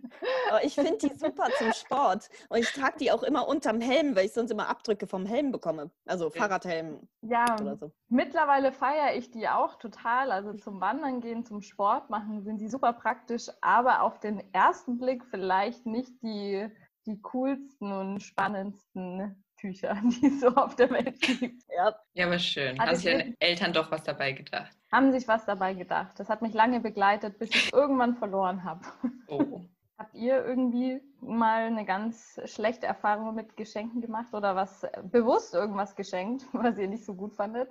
[0.52, 2.30] Oh, ich finde die super zum Sport.
[2.50, 5.52] Und ich trage die auch immer unterm Helm, weil ich sonst immer Abdrücke vom Helm
[5.52, 5.90] bekomme.
[6.06, 7.92] Also Fahrradhelm ja, oder so.
[8.10, 10.32] Mittlerweile feiere ich die auch total.
[10.32, 14.98] Also zum Wandern gehen, zum Sport machen, sind die super praktisch, aber auf den ersten
[14.98, 16.68] Blick vielleicht nicht die,
[17.06, 21.64] die coolsten und spannendsten Tücher, die es so auf der Welt gibt.
[21.76, 22.80] Ja, ja aber schön.
[22.80, 24.72] Also Haben sich deine Eltern doch was dabei gedacht?
[24.92, 26.20] Haben sich was dabei gedacht.
[26.20, 28.82] Das hat mich lange begleitet, bis ich es irgendwann verloren habe.
[29.28, 29.62] Oh.
[29.98, 35.94] Habt ihr irgendwie mal eine ganz schlechte Erfahrung mit Geschenken gemacht oder was bewusst irgendwas
[35.94, 37.70] geschenkt, was ihr nicht so gut fandet?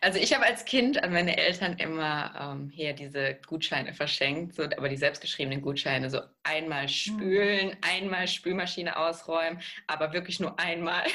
[0.00, 4.64] Also ich habe als Kind an meine Eltern immer ähm, hier diese Gutscheine verschenkt, so,
[4.64, 6.88] aber die selbstgeschriebenen Gutscheine, so einmal hm.
[6.88, 7.76] spülen, mhm.
[7.82, 11.04] einmal Spülmaschine ausräumen, aber wirklich nur einmal.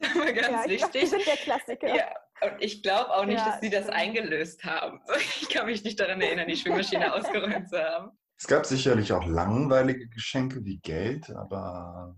[0.00, 0.90] das war ganz ja, wichtig.
[0.90, 1.94] Glaub, sind der Klassiker.
[1.94, 5.00] Ja, und ich glaube auch nicht, ja, dass sie das eingelöst haben.
[5.42, 8.12] Ich kann mich nicht daran erinnern, die Spülmaschine ausgeräumt zu haben.
[8.38, 12.16] Es gab sicherlich auch langweilige Geschenke wie Geld, aber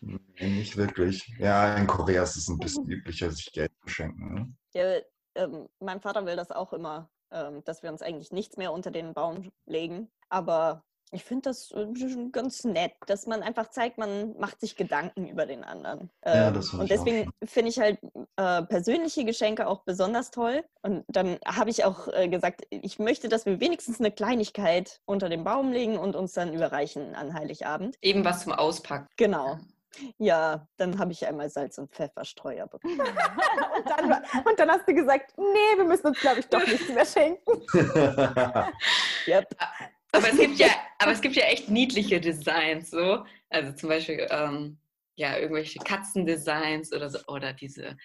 [0.00, 1.26] Nee, nicht wirklich.
[1.38, 4.34] Ja, in Korea ist es ein bisschen üblicher, sich Geld zu schenken.
[4.34, 4.54] Ne?
[4.74, 5.00] Ja,
[5.42, 8.90] ähm, mein Vater will das auch immer, ähm, dass wir uns eigentlich nichts mehr unter
[8.90, 10.10] den Baum legen.
[10.28, 11.86] Aber ich finde das äh,
[12.32, 16.10] ganz nett, dass man einfach zeigt, man macht sich Gedanken über den anderen.
[16.24, 17.98] Ja, ähm, das und deswegen finde ich halt
[18.36, 20.64] äh, persönliche Geschenke auch besonders toll.
[20.82, 25.28] Und dann habe ich auch äh, gesagt, ich möchte, dass wir wenigstens eine Kleinigkeit unter
[25.28, 27.96] den Baum legen und uns dann überreichen an Heiligabend.
[28.02, 29.06] Eben was zum Auspacken.
[29.16, 29.58] Genau.
[30.18, 33.00] Ja, dann habe ich einmal Salz und Pfefferstreuer bekommen.
[33.76, 34.12] und, dann,
[34.44, 37.62] und, dann, hast du gesagt, nee, wir müssen uns, glaube ich, doch nichts mehr schenken.
[39.28, 39.48] yep.
[40.14, 43.24] Aber es gibt ja, aber es gibt ja echt niedliche Designs, so.
[43.50, 44.78] Also zum Beispiel ähm,
[45.16, 47.96] ja irgendwelche Katzendesigns oder so oder diese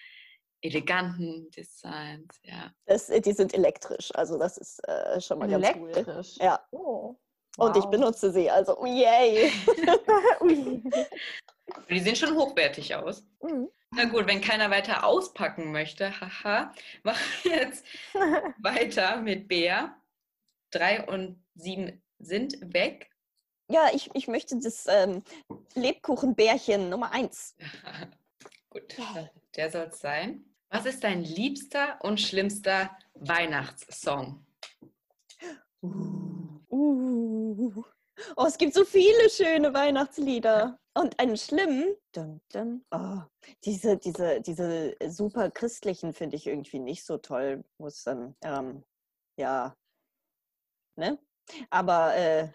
[0.62, 2.72] eleganten Designs, ja.
[2.86, 6.04] Das, die sind elektrisch, also das ist äh, schon mal elektrisch.
[6.04, 6.44] ganz cool.
[6.44, 6.60] Ja.
[6.70, 7.16] Oh.
[7.56, 7.68] Wow.
[7.68, 9.50] Und ich benutze sie, also oh yay.
[11.90, 13.24] die sehen schon hochwertig aus.
[13.42, 13.68] Mhm.
[13.92, 17.84] Na gut, wenn keiner weiter auspacken möchte, haha, machen wir jetzt
[18.58, 19.99] weiter mit Bea.
[20.70, 23.10] Drei und sieben sind weg.
[23.68, 25.22] Ja, ich, ich möchte das ähm,
[25.74, 27.56] Lebkuchenbärchen Nummer eins.
[28.70, 28.96] Gut,
[29.56, 30.44] der soll es sein.
[30.70, 34.44] Was ist dein liebster und schlimmster Weihnachtssong?
[35.82, 37.84] Uh, uh.
[38.36, 40.78] Oh, es gibt so viele schöne Weihnachtslieder.
[40.94, 43.20] Und einen schlimmen, dun, dun, oh,
[43.64, 48.82] diese, diese, diese super christlichen finde ich irgendwie nicht so toll, wo es dann, ähm,
[49.38, 49.76] ja,
[51.00, 51.18] ne?
[51.70, 52.48] Aber äh,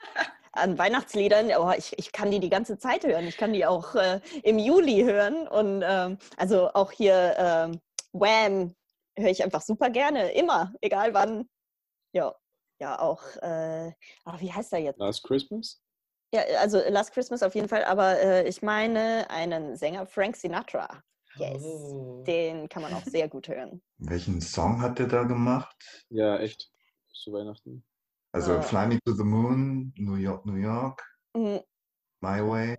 [0.54, 3.28] an Weihnachtsliedern, oh, ich, ich kann die die ganze Zeit hören.
[3.28, 5.48] Ich kann die auch äh, im Juli hören.
[5.48, 7.82] Und ähm, also auch hier ähm,
[8.14, 8.74] Wham
[9.18, 11.50] höre ich einfach super gerne, immer, egal wann.
[12.14, 12.36] Ja,
[12.80, 13.92] ja auch, äh,
[14.26, 15.00] oh, wie heißt er jetzt?
[15.00, 15.82] Last Christmas?
[16.34, 21.02] Ja, also Last Christmas auf jeden Fall, aber äh, ich meine einen Sänger, Frank Sinatra.
[21.38, 22.24] Yes, oh.
[22.26, 23.82] den kann man auch sehr gut hören.
[23.98, 25.76] Welchen Song hat der da gemacht?
[26.10, 26.72] Ja, echt.
[27.14, 27.86] Zu Weihnachten.
[28.36, 31.02] Also uh, Fly Me to the Moon, New York, New York,
[31.34, 31.62] mhm.
[32.22, 32.78] My Way.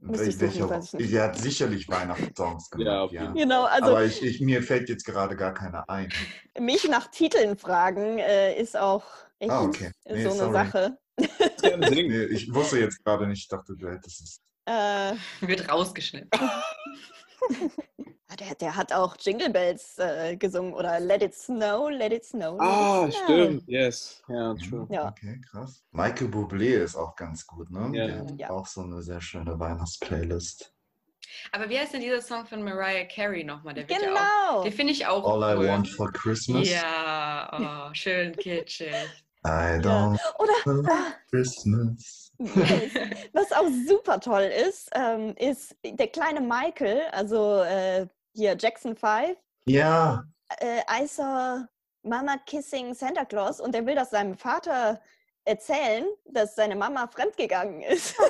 [0.00, 3.24] Welche, welche, er hat sicherlich Weihnachtssongs gemacht, ja.
[3.24, 3.32] ja.
[3.32, 6.12] Genau, also Aber ich, ich, mir fällt jetzt gerade gar keiner ein.
[6.60, 9.04] Mich nach Titeln fragen äh, ist auch
[9.38, 9.90] echt ah, okay.
[10.04, 10.98] nee, so eine Sache.
[11.80, 14.40] nee, ich wusste jetzt gerade nicht, ich dachte, du hättest es.
[14.66, 16.30] Äh, Wird rausgeschnitten.
[18.30, 22.24] Ah, Der, der hat auch Jingle Bells äh, gesungen oder Let It Snow, Let It
[22.26, 22.58] Snow.
[22.58, 23.24] Let Ah, it snow.
[23.24, 23.62] stimmt.
[23.66, 24.22] Yes.
[24.28, 24.86] Ja, true.
[24.90, 25.08] Ja.
[25.08, 25.82] Okay, krass.
[25.92, 27.90] Michael Bublé ist auch ganz gut, ne?
[27.94, 28.06] Ja.
[28.06, 28.50] Der hat Ja.
[28.50, 30.74] auch so eine sehr schöne Weihnachtsplaylist.
[31.52, 33.74] Aber wie heißt denn dieser Song von Mariah Carey nochmal?
[33.74, 34.62] Der wird ja auch, Genau.
[34.64, 35.68] den finde ich auch All I cool.
[35.68, 36.68] Want for Christmas.
[36.70, 38.92] Ja, oh, schön kitschig.
[39.44, 42.32] I don't Oder Christmas.
[42.38, 49.36] was auch super toll ist, ähm, ist der kleine Michael, also äh, hier Jackson 5.
[49.66, 50.24] Ja,
[50.60, 51.66] Äh, I saw
[52.02, 55.00] Mama kissing Santa Claus und der will das seinem Vater
[55.44, 58.14] erzählen, dass seine Mama fremdgegangen ist.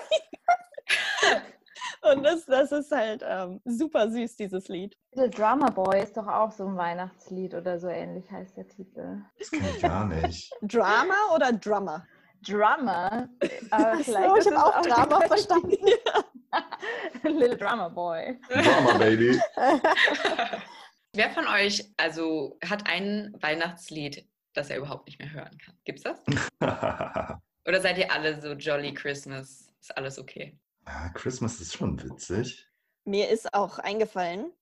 [2.03, 4.97] und das, das ist halt ähm, super süß, dieses Lied.
[5.13, 9.23] The Drummer Boy ist doch auch so ein Weihnachtslied oder so ähnlich heißt der Titel.
[9.39, 10.53] das kenne ich gar nicht.
[10.63, 12.07] Drama oder Drummer?
[12.47, 13.29] Drummer.
[13.71, 15.77] Aber Ach so, ich habe es auch Drama verstanden.
[17.25, 18.39] Little Drummer Boy.
[18.49, 19.41] Drama Baby.
[21.15, 25.75] Wer von euch also hat ein Weihnachtslied, das er überhaupt nicht mehr hören kann?
[25.85, 26.25] Gibt's das?
[27.67, 29.69] Oder seid ihr alle so Jolly Christmas?
[29.81, 30.57] Ist alles okay?
[30.89, 32.67] Ja, Christmas ist schon witzig.
[33.05, 34.53] Mir ist auch eingefallen,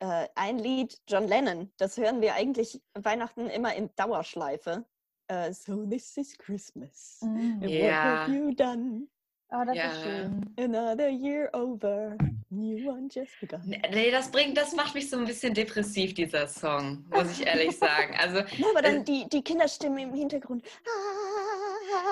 [0.00, 4.84] äh, ein Lied John Lennon, das hören wir eigentlich Weihnachten immer in Dauerschleife.
[5.28, 7.18] Äh, so this is Christmas.
[7.22, 7.26] Mm.
[7.26, 9.06] And What have you done?
[9.50, 9.92] Oh, das Ja.
[9.92, 10.54] ist schön.
[10.58, 12.16] Another year over.
[12.50, 13.60] New one just begun.
[13.66, 17.76] Nee, das bringt, das macht mich so ein bisschen depressiv, dieser Song, muss ich ehrlich
[17.78, 18.14] sagen.
[18.18, 20.64] Also, Ja, aber dann Äh, die, die Kinderstimme im Hintergrund.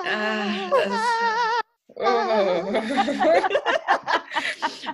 [0.05, 1.52] Ah, das ist-
[1.87, 1.93] oh.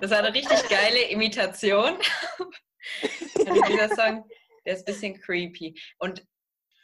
[0.01, 1.97] das war eine richtig geile Imitation.
[3.47, 4.25] Also dieser Song,
[4.65, 5.79] der ist ein bisschen creepy.
[5.99, 6.25] Und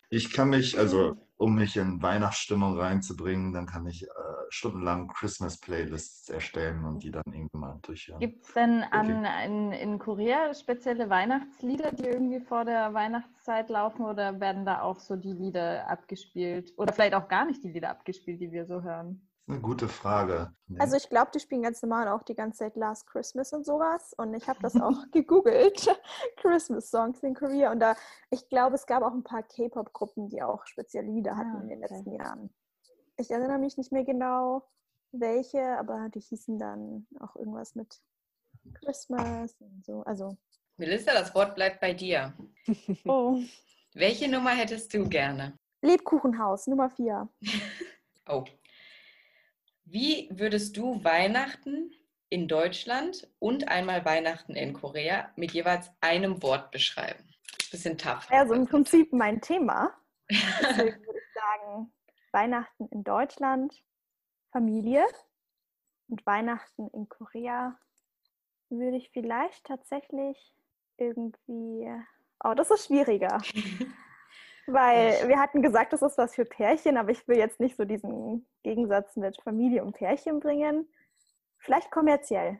[0.09, 4.07] Ich kann mich, also um mich in Weihnachtsstimmung reinzubringen, dann kann ich äh,
[4.49, 8.19] stundenlang Christmas-Playlists erstellen und die dann irgendwann mal durchhören.
[8.19, 14.05] Gibt es denn an, in, in Korea spezielle Weihnachtslieder, die irgendwie vor der Weihnachtszeit laufen
[14.05, 16.73] oder werden da auch so die Lieder abgespielt?
[16.77, 19.27] Oder vielleicht auch gar nicht die Lieder abgespielt, die wir so hören?
[19.47, 20.51] Das ist eine gute Frage.
[20.67, 20.79] Nee.
[20.79, 24.13] Also ich glaube, die spielen ganz normal auch die ganze Zeit Last Christmas und sowas.
[24.17, 25.87] Und ich habe das auch gegoogelt,
[26.37, 27.71] Christmas Songs in Korea.
[27.71, 27.95] Und da,
[28.31, 31.69] ich glaube, es gab auch ein paar K-Pop-Gruppen, die auch spezielle Lieder hatten Ah, in
[31.69, 31.93] den okay.
[31.93, 32.49] letzten Jahren.
[33.17, 34.67] Ich erinnere mich nicht mehr genau,
[35.11, 38.01] welche, aber die hießen dann auch irgendwas mit
[38.83, 40.01] Christmas und so.
[40.03, 40.37] Also,
[40.77, 42.33] Melissa, das Wort bleibt bei dir.
[43.05, 43.39] oh.
[43.93, 45.57] Welche Nummer hättest du gerne?
[45.81, 47.29] Lebkuchenhaus, Nummer 4.
[48.27, 48.43] Oh.
[49.85, 51.91] Wie würdest du Weihnachten
[52.29, 57.23] in Deutschland und einmal Weihnachten in Korea mit jeweils einem Wort beschreiben?
[57.69, 58.27] Bisschen tough.
[58.31, 59.93] Also im Prinzip mein Thema.
[60.29, 61.93] Deswegen würde ich sagen,
[62.31, 63.83] Weihnachten in Deutschland,
[64.51, 65.05] Familie
[66.07, 67.77] und Weihnachten in Korea
[68.69, 70.51] würde ich vielleicht tatsächlich
[70.97, 71.87] irgendwie.
[72.43, 73.37] Oh, das ist schwieriger.
[74.67, 77.85] Weil wir hatten gesagt, das ist was für Pärchen, aber ich will jetzt nicht so
[77.85, 80.91] diesen Gegensatz mit Familie und Pärchen bringen.
[81.59, 82.59] Vielleicht kommerziell.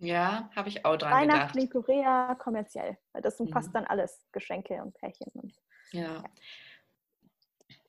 [0.00, 1.86] Ja, habe ich auch dran Weihnachten in gedacht.
[1.86, 2.98] Korea kommerziell.
[3.12, 3.72] Weil das umfasst Mhm.
[3.74, 5.30] dann alles, Geschenke und Pärchen.
[5.34, 5.54] Und
[5.92, 6.22] Ja.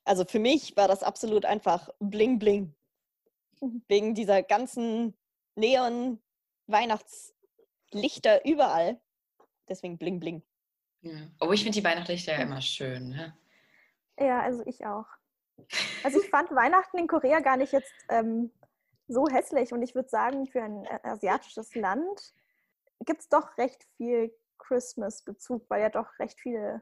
[0.06, 2.74] Also für mich war das absolut einfach bling bling.
[3.62, 3.84] Mhm.
[3.88, 5.16] Wegen dieser ganzen
[5.56, 9.00] Neon-Weihnachtslichter überall.
[9.68, 10.42] Deswegen bling bling.
[11.02, 11.28] Ja.
[11.40, 13.10] Oh, ich finde die Weihnachtlichter ja immer schön.
[13.10, 13.38] Ne?
[14.20, 15.06] Ja, also ich auch.
[16.04, 18.52] Also ich fand Weihnachten in Korea gar nicht jetzt ähm,
[19.08, 22.34] so hässlich und ich würde sagen, für ein äh, asiatisches Land
[23.06, 26.82] gibt es doch recht viel Christmas-Bezug, weil ja doch recht viele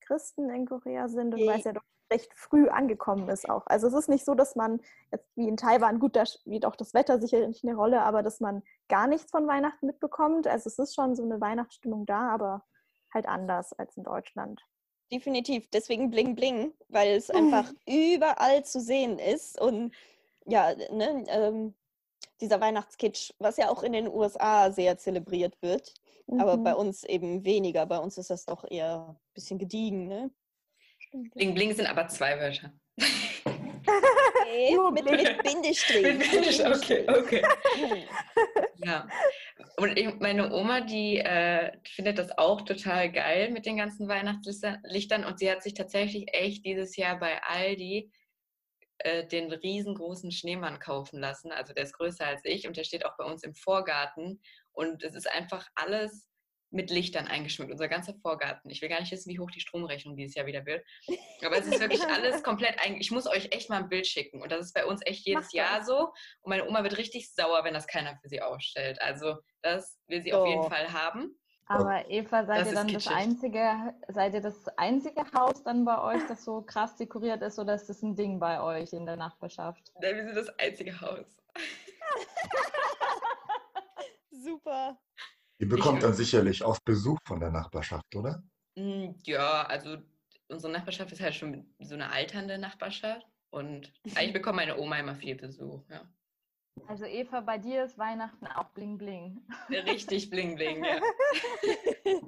[0.00, 1.82] Christen in Korea sind und weil es ja doch
[2.12, 3.66] recht früh angekommen ist auch.
[3.66, 4.80] Also es ist nicht so, dass man
[5.10, 8.38] jetzt wie in Taiwan, gut, da spielt auch das Wetter sicherlich eine Rolle, aber dass
[8.38, 10.46] man gar nichts von Weihnachten mitbekommt.
[10.46, 12.64] Also es ist schon so eine Weihnachtsstimmung da, aber
[13.12, 14.62] halt anders als in Deutschland.
[15.12, 15.68] Definitiv.
[15.70, 19.60] Deswegen bling bling, weil es einfach überall zu sehen ist.
[19.60, 19.94] Und
[20.46, 21.74] ja, ne, ähm,
[22.40, 25.94] dieser Weihnachtskitsch, was ja auch in den USA sehr zelebriert wird,
[26.38, 26.64] aber Mhm.
[26.64, 27.86] bei uns eben weniger.
[27.86, 30.30] Bei uns ist das doch eher ein bisschen gediegen, ne?
[31.12, 32.72] Bling Bling sind aber zwei Wörter.
[34.48, 35.22] Nee, Nur mit, bling.
[35.22, 36.64] mit Bindestrich.
[36.66, 37.42] okay, okay.
[38.76, 39.06] Ja.
[39.78, 45.24] Und ich, meine Oma, die äh, findet das auch total geil mit den ganzen Weihnachtslichtern
[45.24, 48.10] und sie hat sich tatsächlich echt dieses Jahr bei Aldi
[48.98, 51.52] äh, den riesengroßen Schneemann kaufen lassen.
[51.52, 54.40] Also der ist größer als ich und der steht auch bei uns im Vorgarten
[54.72, 56.28] und es ist einfach alles
[56.76, 58.70] mit Lichtern eingeschmückt, unser ganzer Vorgarten.
[58.70, 60.84] Ich will gar nicht wissen, wie hoch die Stromrechnung dieses Jahr wieder wird.
[61.44, 63.00] Aber es ist wirklich alles komplett ein.
[63.00, 64.42] Ich muss euch echt mal ein Bild schicken.
[64.42, 66.12] Und das ist bei uns echt jedes Jahr so.
[66.42, 69.00] Und meine Oma wird richtig sauer, wenn das keiner für sie aufstellt.
[69.00, 70.36] Also das will sie oh.
[70.36, 70.66] auf jeden.
[70.66, 71.38] Fall haben.
[71.68, 76.00] Aber Eva, seid das ihr dann das einzige, seid ihr das einzige Haus dann bei
[76.00, 79.16] euch, das so krass dekoriert ist, oder ist das ein Ding bei euch in der
[79.16, 79.92] Nachbarschaft?
[80.00, 81.26] Nein, wir sind das einzige Haus.
[84.30, 84.96] Super.
[85.58, 88.42] Ihr bekommt dann sicherlich oft Besuch von der Nachbarschaft, oder?
[88.76, 89.96] Mm, ja, also
[90.48, 93.26] unsere Nachbarschaft ist halt schon so eine alternde Nachbarschaft.
[93.50, 96.06] Und eigentlich bekommt meine Oma immer viel Besuch, ja.
[96.88, 99.40] Also Eva, bei dir ist Weihnachten auch bling bling.
[99.70, 101.00] Richtig bling bling, ja.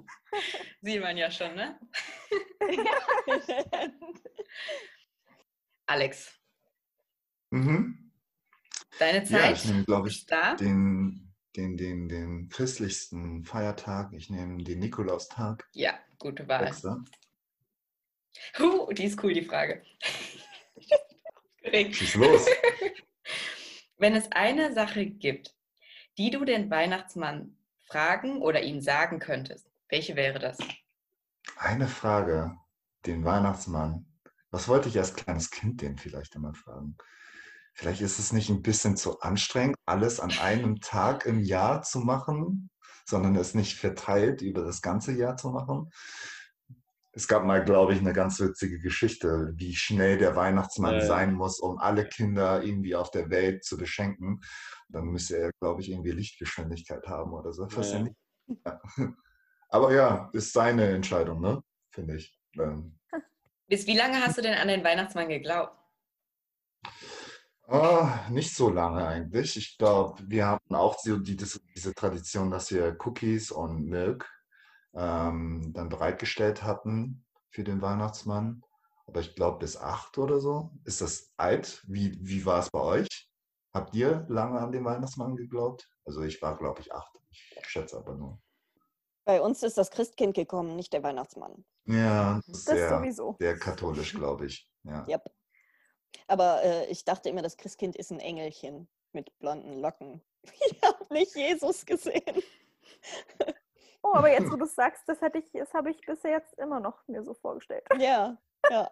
[0.81, 1.79] Sieht man ja schon, ne?
[5.87, 6.35] Alex.
[7.51, 8.11] Mhm.
[8.99, 10.57] Deine Zeit ja, ich nehme, glaube ich, da?
[10.57, 14.13] Den, den, den, den christlichsten Feiertag.
[14.13, 15.69] Ich nehme den Nikolaustag.
[15.73, 16.73] Ja, gute Wahl.
[18.59, 19.83] Huh, die ist cool, die Frage.
[21.65, 22.47] Schieß los.
[23.99, 25.55] Wenn es eine Sache gibt,
[26.17, 27.57] die du den Weihnachtsmann
[27.87, 30.59] fragen oder ihm sagen könntest, welche wäre das?
[31.57, 32.57] Eine Frage,
[33.07, 34.07] den Weihnachtsmann.
[34.51, 36.97] Was wollte ich als kleines Kind den vielleicht immer fragen?
[37.79, 42.01] Vielleicht ist es nicht ein bisschen zu anstrengend, alles an einem Tag im Jahr zu
[42.01, 42.71] machen,
[43.07, 45.89] sondern es nicht verteilt über das ganze Jahr zu machen.
[47.13, 51.35] Es gab mal, glaube ich, eine ganz witzige Geschichte, wie schnell der Weihnachtsmann ja, sein
[51.35, 54.41] muss, um alle Kinder irgendwie auf der Welt zu beschenken.
[54.89, 57.69] Dann müsste er, glaube ich, irgendwie Lichtgeschwindigkeit haben oder so.
[57.69, 58.09] Ja.
[58.67, 58.83] Ja.
[59.69, 61.63] Aber ja, ist seine Entscheidung, ne?
[61.93, 62.37] Finde ich.
[62.59, 62.99] Ähm.
[63.69, 65.79] Bis wie lange hast du denn an den Weihnachtsmann geglaubt?
[67.71, 69.57] Oh, nicht so lange eigentlich.
[69.59, 74.27] Ich glaube, wir hatten auch so die, diese Tradition, dass wir Cookies und Milk
[74.95, 78.63] ähm, dann bereitgestellt hatten für den Weihnachtsmann.
[79.07, 80.71] Aber ich glaube bis acht oder so.
[80.85, 81.85] Ist das alt?
[81.87, 83.31] Wie, wie war es bei euch?
[83.75, 85.91] Habt ihr lange an den Weihnachtsmann geglaubt?
[86.07, 87.15] Also ich war, glaube ich, acht.
[87.31, 88.41] Ich schätze aber nur.
[89.27, 91.67] Bei uns ist das Christkind gekommen, nicht der Weihnachtsmann.
[91.85, 93.37] Ja, das ist sehr, sowieso.
[93.39, 94.67] sehr katholisch, glaube ich.
[94.85, 95.07] Ja.
[95.07, 95.31] Yep.
[96.27, 100.23] Aber äh, ich dachte immer, das Christkind ist ein Engelchen mit blonden Locken.
[100.71, 102.43] Ich habe nicht Jesus gesehen.
[104.03, 106.81] Oh, aber jetzt, wo du sagst, das hätte ich, das habe ich bisher jetzt immer
[106.81, 107.85] noch mir so vorgestellt.
[107.99, 108.39] Ja,
[108.71, 108.91] ja.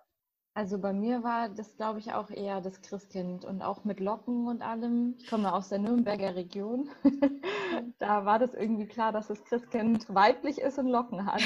[0.55, 4.49] Also bei mir war das, glaube ich, auch eher das Christkind und auch mit Locken
[4.49, 5.15] und allem.
[5.19, 6.89] Ich komme aus der Nürnberger Region.
[7.99, 11.43] da war das irgendwie klar, dass das Christkind weiblich ist und Locken hat.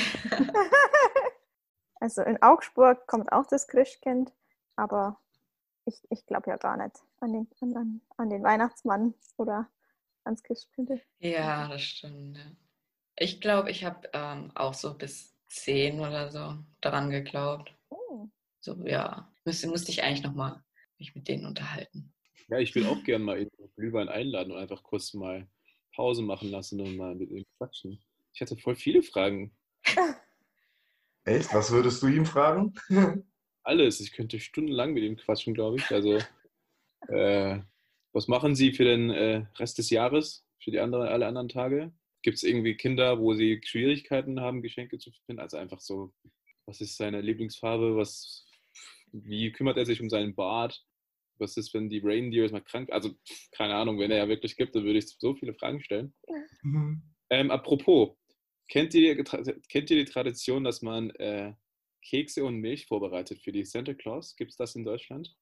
[2.00, 4.32] also in Augsburg kommt auch das Christkind,
[4.76, 5.18] aber
[5.90, 9.68] ich, ich glaube ja gar nicht an den, an, an den Weihnachtsmann oder
[10.24, 10.90] ans Christkind.
[11.18, 12.38] Ja, das stimmt.
[12.38, 12.44] Ja.
[13.16, 17.74] Ich glaube, ich habe ähm, auch so bis zehn oder so daran geglaubt.
[17.90, 18.28] Oh.
[18.60, 19.30] So, ja.
[19.44, 20.62] Müsste, musste ich eigentlich nochmal
[20.98, 22.12] mich mit denen unterhalten.
[22.48, 25.48] Ja, ich will auch gerne mal in Glühwein einladen und einfach kurz mal
[25.94, 28.02] Pause machen lassen und mal mit ihm quatschen.
[28.32, 29.56] Ich hatte voll viele Fragen.
[31.24, 31.52] Echt?
[31.52, 32.74] Was würdest du ihm fragen?
[33.62, 34.00] Alles.
[34.00, 35.90] Ich könnte stundenlang mit ihm quatschen, glaube ich.
[35.90, 36.18] Also,
[37.08, 37.60] äh,
[38.12, 40.44] was machen Sie für den äh, Rest des Jahres?
[40.62, 41.92] Für die anderen, alle anderen Tage?
[42.22, 45.40] Gibt es irgendwie Kinder, wo sie Schwierigkeiten haben, Geschenke zu finden?
[45.40, 46.12] Also einfach so,
[46.66, 47.96] was ist seine Lieblingsfarbe?
[47.96, 48.46] Was,
[49.12, 50.84] wie kümmert er sich um seinen Bart?
[51.38, 53.14] Was ist, wenn die Reindeers mal krank Also,
[53.52, 56.12] keine Ahnung, wenn er ja wirklich gibt, dann würde ich so viele Fragen stellen.
[56.62, 57.02] Mhm.
[57.30, 58.10] Ähm, apropos,
[58.68, 61.54] kennt ihr, kennt ihr die Tradition, dass man äh,
[62.02, 64.36] Kekse und Milch vorbereitet für die Santa Claus?
[64.36, 65.36] Gibt es das in Deutschland?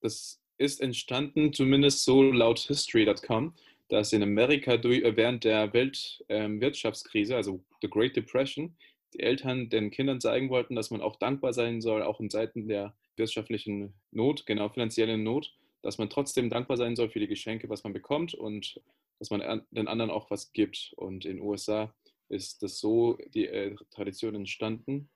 [0.00, 3.54] Das ist entstanden, zumindest so laut History.com,
[3.88, 8.76] dass in Amerika äh, während der Weltwirtschaftskrise, ähm, also the Great Depression,
[9.14, 12.68] die Eltern den Kindern zeigen wollten, dass man auch dankbar sein soll, auch in Zeiten
[12.68, 17.68] der wirtschaftlichen Not, genau finanziellen Not, dass man trotzdem dankbar sein soll für die Geschenke,
[17.68, 18.80] was man bekommt und
[19.18, 20.92] dass man den anderen auch was gibt.
[20.96, 21.94] Und in den USA
[22.28, 25.08] ist das so die äh, Tradition entstanden.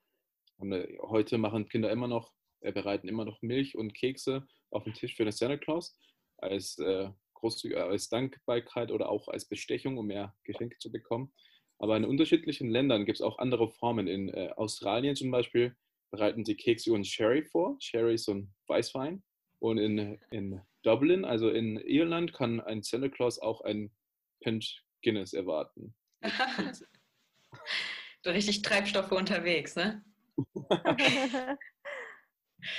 [0.61, 4.83] Und äh, heute machen Kinder immer noch, äh, bereiten immer noch Milch und Kekse auf
[4.83, 5.97] den Tisch für den Santa Claus
[6.37, 7.09] als äh,
[7.43, 11.33] äh, als Dankbarkeit oder auch als Bestechung, um mehr Geschenke zu bekommen.
[11.79, 14.07] Aber in unterschiedlichen Ländern gibt es auch andere Formen.
[14.07, 15.75] In äh, Australien zum Beispiel
[16.11, 17.77] bereiten sie Kekse und Sherry vor.
[17.79, 19.23] Sherry ist so ein Weißwein.
[19.59, 23.91] Und in, in Dublin, also in Irland, kann ein Santa Claus auch ein
[24.41, 25.95] Pint Guinness erwarten.
[28.23, 30.03] du richtig Treibstoffe unterwegs, ne?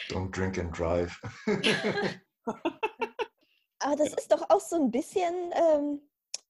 [0.08, 1.20] Don't drink and drive.
[3.80, 6.00] Aber das ist doch auch so ein bisschen, ähm,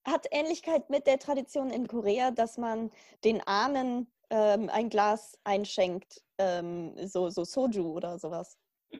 [0.06, 2.90] hat Ähnlichkeit mit der Tradition in Korea, dass man
[3.24, 8.58] den Ahnen ähm, ein Glas einschenkt, ähm, so, so Soju oder sowas.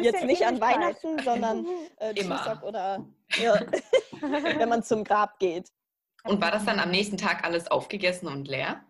[0.00, 3.04] Jetzt nicht an Weihnachten, sondern äh, Chuseok oder
[3.38, 3.58] ja,
[4.20, 5.70] wenn man zum Grab geht.
[6.24, 8.84] Und war das dann am nächsten Tag alles aufgegessen und leer?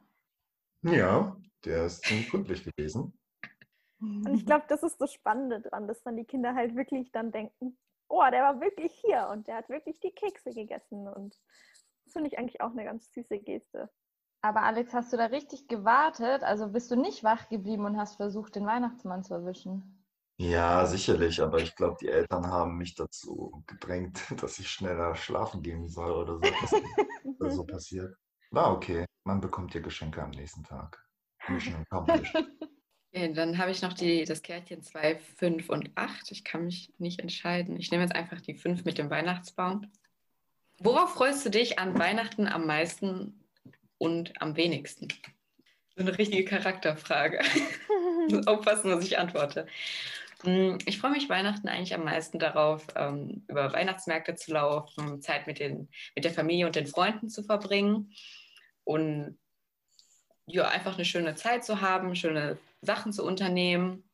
[0.83, 3.13] Ja, der ist ziemlich gründlich gewesen.
[4.01, 7.33] Und ich glaube, das ist das Spannende dran, dass dann die Kinder halt wirklich dann
[7.33, 7.77] denken,
[8.09, 11.07] oh, der war wirklich hier und der hat wirklich die Kekse gegessen.
[11.07, 11.39] Und
[12.05, 13.91] das finde ich eigentlich auch eine ganz süße Geste.
[14.43, 16.43] Aber Alex, hast du da richtig gewartet?
[16.43, 20.07] Also bist du nicht wach geblieben und hast versucht, den Weihnachtsmann zu erwischen?
[20.39, 25.63] Ja, sicherlich, aber ich glaube, die Eltern haben mich dazu gedrängt, dass ich schneller schlafen
[25.63, 26.79] gehen soll oder so,
[27.39, 28.17] was so passiert.
[28.51, 29.05] War okay.
[29.25, 31.05] Man bekommt ja Geschenke am nächsten Tag.
[31.49, 32.37] Mission accomplished.
[33.13, 36.31] Okay, dann habe ich noch die, das Kärtchen 2, 5 und 8.
[36.31, 37.77] Ich kann mich nicht entscheiden.
[37.77, 39.91] Ich nehme jetzt einfach die 5 mit dem Weihnachtsbaum.
[40.79, 43.45] Worauf freust du dich an Weihnachten am meisten
[43.99, 45.09] und am wenigsten?
[45.97, 47.41] So eine richtige Charakterfrage.
[48.47, 49.67] Aufpassen, was ich antworte.
[50.45, 55.49] Hm, ich freue mich Weihnachten eigentlich am meisten darauf, ähm, über Weihnachtsmärkte zu laufen, Zeit
[55.49, 58.13] mit, den, mit der Familie und den Freunden zu verbringen
[58.85, 59.37] und
[60.53, 64.05] ja, einfach eine schöne Zeit zu haben, schöne Sachen zu unternehmen.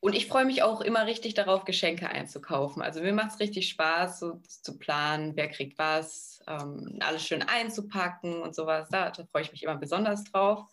[0.00, 2.82] Und ich freue mich auch immer richtig darauf, Geschenke einzukaufen.
[2.82, 7.42] Also mir macht es richtig Spaß, so zu planen, wer kriegt was, ähm, alles schön
[7.42, 8.88] einzupacken und sowas.
[8.90, 10.68] Da, da freue ich mich immer besonders drauf.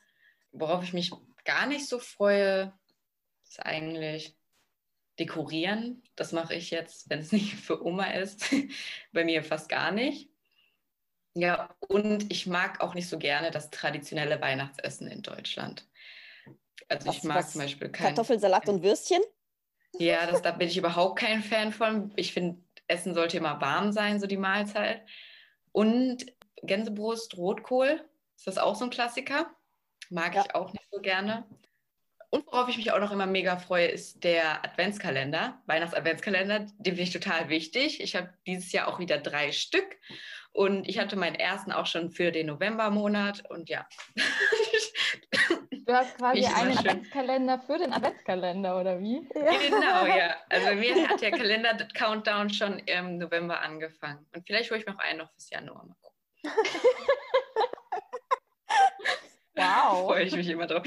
[0.51, 1.11] Worauf ich mich
[1.45, 2.73] gar nicht so freue,
[3.47, 4.35] ist eigentlich
[5.19, 6.01] dekorieren.
[6.15, 8.49] Das mache ich jetzt, wenn es nicht für Oma ist,
[9.11, 10.28] bei mir fast gar nicht.
[11.35, 15.87] Ja, und ich mag auch nicht so gerne das traditionelle Weihnachtsessen in Deutschland.
[16.87, 19.21] Also was, ich mag was, zum Beispiel kein, Kartoffelsalat und Würstchen.
[19.97, 22.11] Ja, das, da bin ich überhaupt kein Fan von.
[22.15, 25.01] Ich finde, Essen sollte immer warm sein, so die Mahlzeit.
[25.71, 26.25] Und
[26.63, 28.03] Gänsebrust, Rotkohl,
[28.35, 29.49] ist das auch so ein Klassiker?
[30.09, 30.43] Mag ja.
[30.45, 31.45] ich auch nicht so gerne.
[32.31, 36.59] Und worauf ich mich auch noch immer mega freue, ist der Adventskalender, Weihnachts-Adventskalender.
[36.59, 38.01] Den finde ich total wichtig.
[38.01, 39.97] Ich habe dieses Jahr auch wieder drei Stück
[40.59, 43.87] und ich hatte meinen ersten auch schon für den Novembermonat und ja.
[45.71, 49.25] Du hast quasi einen Adventskalender für den Adventskalender, oder wie?
[49.33, 49.57] Ja.
[49.57, 50.35] Genau, ja.
[50.49, 54.27] Also mir hat der Kalender-Countdown schon im November angefangen.
[54.35, 56.19] Und vielleicht hole ich mir auch einen noch fürs Januar mal gucken.
[59.55, 60.05] Wow.
[60.05, 60.83] freue ich mich immer drauf.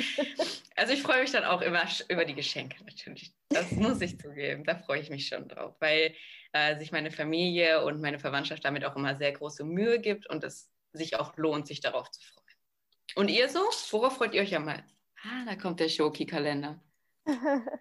[0.76, 3.30] Also ich freue mich dann auch immer über die Geschenke natürlich.
[3.50, 4.64] Das muss ich zugeben.
[4.64, 6.14] Da freue ich mich schon drauf, weil
[6.53, 10.44] äh, sich meine Familie und meine Verwandtschaft damit auch immer sehr große Mühe gibt und
[10.44, 12.42] es sich auch lohnt, sich darauf zu freuen.
[13.14, 13.61] Und ihr so?
[13.90, 14.90] Worauf freut ihr euch am meisten?
[15.22, 16.80] Ah, da kommt der Schoki-Kalender.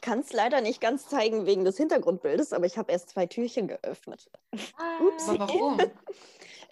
[0.00, 3.68] Kann es leider nicht ganz zeigen wegen des Hintergrundbildes, aber ich habe erst zwei Türchen
[3.68, 4.28] geöffnet.
[4.76, 5.28] Ah, Ups.
[5.28, 5.78] Warum?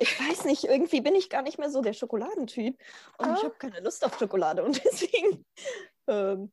[0.03, 2.74] Ich weiß nicht, irgendwie bin ich gar nicht mehr so der Schokoladentyp
[3.18, 3.35] und ah.
[3.37, 5.45] ich habe keine Lust auf Schokolade und deswegen,
[6.07, 6.51] ähm,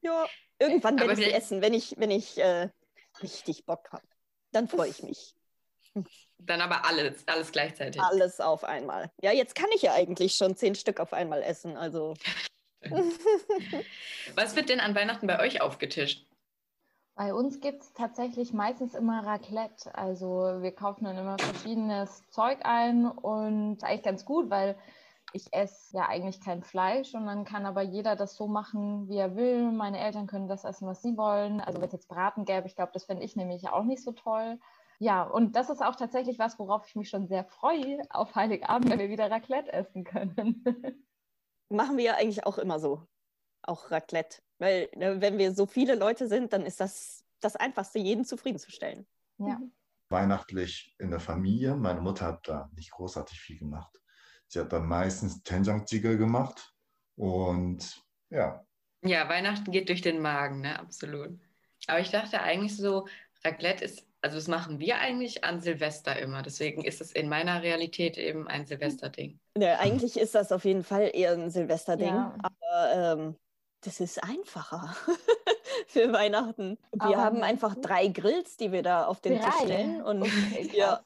[0.00, 0.26] ja,
[0.58, 2.70] irgendwann werde ich sie essen, wenn ich, wenn ich äh,
[3.20, 4.06] richtig Bock habe.
[4.56, 5.34] Dann freue ich mich.
[6.38, 8.00] Dann aber alles, alles gleichzeitig.
[8.00, 9.10] Alles auf einmal.
[9.20, 12.14] Ja, jetzt kann ich ja eigentlich schon zehn Stück auf einmal essen, also.
[14.34, 16.24] Was wird denn an Weihnachten bei euch aufgetischt?
[17.16, 19.94] Bei uns gibt es tatsächlich meistens immer Raclette.
[19.94, 24.74] Also wir kaufen dann immer verschiedenes Zeug ein und eigentlich ganz gut, weil
[25.32, 29.18] ich esse ja eigentlich kein Fleisch und dann kann aber jeder das so machen, wie
[29.18, 29.70] er will.
[29.72, 31.60] Meine Eltern können das essen, was sie wollen.
[31.60, 34.12] Also wenn es jetzt Braten gäbe, ich glaube, das fände ich nämlich auch nicht so
[34.12, 34.58] toll.
[34.98, 38.88] Ja, und das ist auch tatsächlich was, worauf ich mich schon sehr freue auf Heiligabend,
[38.88, 40.64] wenn wir wieder Raclette essen können.
[41.68, 43.06] Machen wir ja eigentlich auch immer so.
[43.62, 44.38] Auch Raclette.
[44.58, 49.06] Weil ne, wenn wir so viele Leute sind, dann ist das das Einfachste, jeden zufriedenzustellen.
[49.38, 49.60] Ja.
[50.08, 51.76] Weihnachtlich in der Familie.
[51.76, 54.00] Meine Mutter hat da nicht großartig viel gemacht.
[54.48, 56.72] Sie hat dann meistens Tenjang-Ziegel gemacht
[57.16, 58.64] und ja.
[59.02, 60.78] Ja, Weihnachten geht durch den Magen, ne?
[60.78, 61.38] Absolut.
[61.86, 63.06] Aber ich dachte eigentlich so,
[63.44, 66.42] Raclette ist, also das machen wir eigentlich an Silvester immer.
[66.42, 69.38] Deswegen ist es in meiner Realität eben ein Silvesterding.
[69.56, 72.08] Ja, eigentlich ist das auf jeden Fall eher ein Silvesterding.
[72.08, 72.34] Ja.
[72.38, 73.36] Aber ähm,
[73.82, 74.96] das ist einfacher
[75.86, 76.78] für Weihnachten.
[76.92, 79.44] Wir Aber haben einfach drei Grills, die wir da auf den drei.
[79.44, 80.02] Tisch stellen.
[80.02, 81.00] Und okay, ja,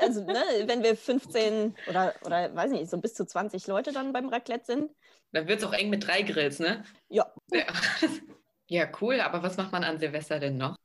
[0.00, 4.12] also ne, wenn wir 15 oder, oder weiß nicht, so bis zu 20 Leute dann
[4.12, 4.90] beim Raclette sind.
[5.32, 6.84] Dann wird es auch eng mit drei Grills, ne?
[7.08, 7.26] Ja.
[7.50, 7.64] ja.
[8.72, 9.20] Ja, cool.
[9.20, 10.76] Aber was macht man an Silvester denn noch?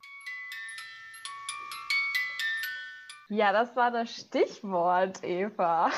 [3.30, 5.90] Ja, das war das Stichwort, Eva.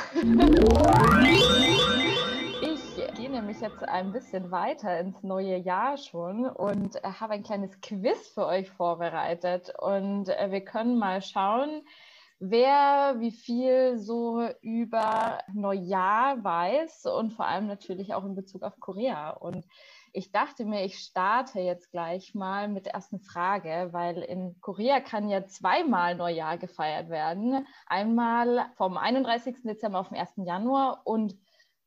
[2.61, 7.43] Ich gehe nämlich jetzt ein bisschen weiter ins neue Jahr schon und äh, habe ein
[7.43, 9.73] kleines Quiz für euch vorbereitet.
[9.80, 11.82] Und äh, wir können mal schauen,
[12.39, 18.79] wer wie viel so über Neujahr weiß und vor allem natürlich auch in Bezug auf
[18.79, 19.31] Korea.
[19.31, 19.65] Und
[20.13, 25.01] ich dachte mir, ich starte jetzt gleich mal mit der ersten Frage, weil in Korea
[25.01, 27.67] kann ja zweimal Neujahr gefeiert werden.
[27.85, 29.57] Einmal vom 31.
[29.63, 30.33] Dezember auf den 1.
[30.37, 31.35] Januar und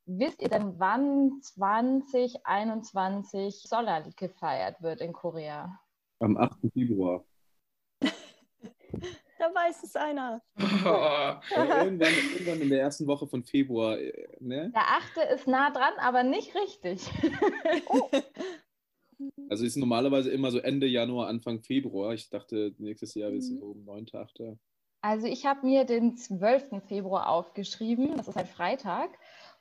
[0.05, 5.79] Wisst ihr denn, wann 2021 Solal gefeiert wird in Korea?
[6.19, 6.59] Am 8.
[6.73, 7.23] Februar.
[9.43, 10.41] Da weiß es einer.
[10.85, 11.41] Ja,
[11.83, 13.97] irgendwann, irgendwann in der ersten Woche von Februar.
[13.99, 14.71] äh, Ne?
[14.73, 15.17] Der 8.
[15.33, 17.01] ist nah dran, aber nicht richtig.
[19.49, 22.13] Also ist normalerweise immer so Ende Januar, Anfang Februar.
[22.13, 23.59] Ich dachte, nächstes Jahr ist es Mhm.
[23.59, 24.39] so um 9., 8.
[25.01, 26.81] Also ich habe mir den 12.
[26.87, 29.11] Februar aufgeschrieben, das ist ein Freitag.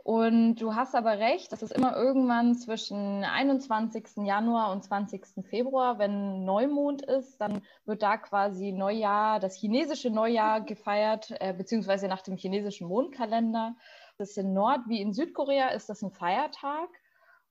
[0.05, 4.25] Und du hast aber recht, das ist immer irgendwann zwischen 21.
[4.25, 5.45] Januar und 20.
[5.49, 12.09] Februar, wenn Neumond ist, dann wird da quasi Neujahr, das chinesische Neujahr gefeiert, äh, beziehungsweise
[12.09, 13.77] nach dem chinesischen Mondkalender.
[14.19, 16.89] Das ist in Nord- wie in Südkorea ist das ein Feiertag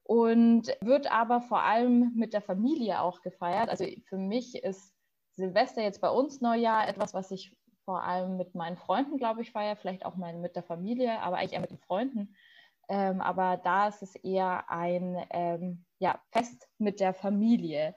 [0.03, 3.69] und wird aber vor allem mit der Familie auch gefeiert.
[3.69, 4.93] Also für mich ist
[5.31, 9.51] Silvester jetzt bei uns Neujahr etwas, was ich vor allem mit meinen Freunden, glaube ich,
[9.51, 12.35] feiere, vielleicht auch mal mit der Familie, aber eigentlich eher mit den Freunden.
[12.89, 17.95] Ähm, aber da ist es eher ein ähm, ja, Fest mit der Familie.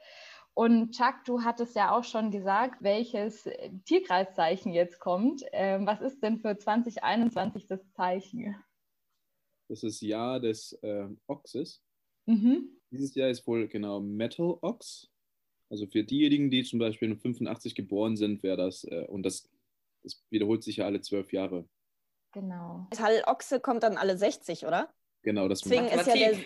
[0.55, 3.49] Und Chuck, du hattest ja auch schon gesagt, welches
[3.87, 5.43] Tierkreiszeichen jetzt kommt.
[5.53, 8.55] Ähm, was ist denn für 2021 das Zeichen?
[9.69, 11.83] Das ist Jahr des äh, Ochses.
[12.27, 12.69] Mhm.
[12.91, 15.11] Dieses Jahr ist wohl genau Metal Ox.
[15.71, 19.51] Also für diejenigen, die zum Beispiel in 85 geboren sind, wäre das, äh, und das,
[20.05, 21.69] das wiederholt sich ja alle zwölf Jahre.
[22.33, 22.87] Genau.
[23.27, 24.93] Ochse kommt dann alle 60, oder?
[25.23, 26.37] Genau, das Deswegen ist ja der,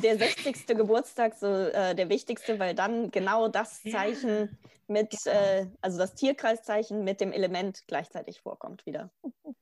[0.00, 0.66] der 60.
[0.66, 4.58] Geburtstag so äh, der wichtigste, weil dann genau das Zeichen
[4.88, 9.10] mit, äh, also das Tierkreiszeichen mit dem Element gleichzeitig vorkommt wieder.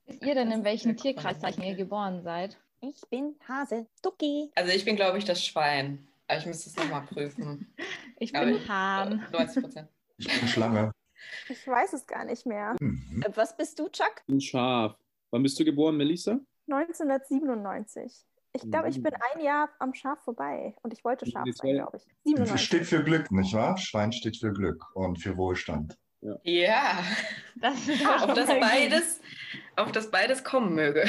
[0.07, 2.59] Wisst ihr denn, in welchem Tierkreiszeichen ihr geboren seid?
[2.81, 4.51] Ich bin Hase, Ducky.
[4.57, 6.09] Also ich bin, glaube ich, das Schwein.
[6.27, 7.73] Aber ich müsste es nochmal prüfen.
[8.21, 9.27] Ich bin ich- Hahn.
[9.33, 9.89] 90 Prozent.
[10.19, 10.93] Ich bin Schlange.
[11.49, 12.77] Ich weiß es gar nicht mehr.
[12.81, 13.23] Mhm.
[13.25, 14.23] Äh, Was bist du, Chuck?
[14.29, 14.97] Ein Schaf.
[15.31, 16.39] Wann bist du geboren, Melissa?
[16.71, 18.25] 1997.
[18.57, 21.97] Ich glaube, ich bin ein Jahr am Schaf vorbei und ich wollte Schaf sein, glaube
[21.97, 22.05] ich.
[22.25, 22.61] 97.
[22.65, 23.77] Steht für Glück, nicht wahr?
[23.77, 25.99] Schwein steht für Glück und für Wohlstand.
[26.45, 26.99] Ja,
[27.57, 29.21] Das ist auf das beides,
[29.77, 31.05] auf das beides kommen möge.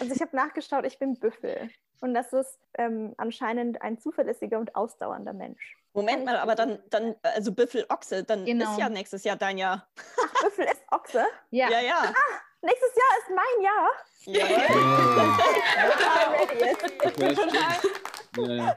[0.00, 1.68] Also ich habe nachgeschaut, ich bin Büffel.
[2.00, 5.76] Und das ist ähm, anscheinend ein zuverlässiger und ausdauernder Mensch.
[5.96, 8.70] Moment mal, aber dann, dann also Büffel, Ochse, dann Genau.
[8.70, 9.88] ist ja nächstes Jahr dein Jahr.
[10.42, 11.24] Büffel ist Ochse.
[11.50, 12.14] Ja, Ja, ja.
[12.62, 13.90] Nächstes Jahr ist mein Jahr.
[14.26, 14.64] Jawohl.
[18.38, 18.74] Ja, ja.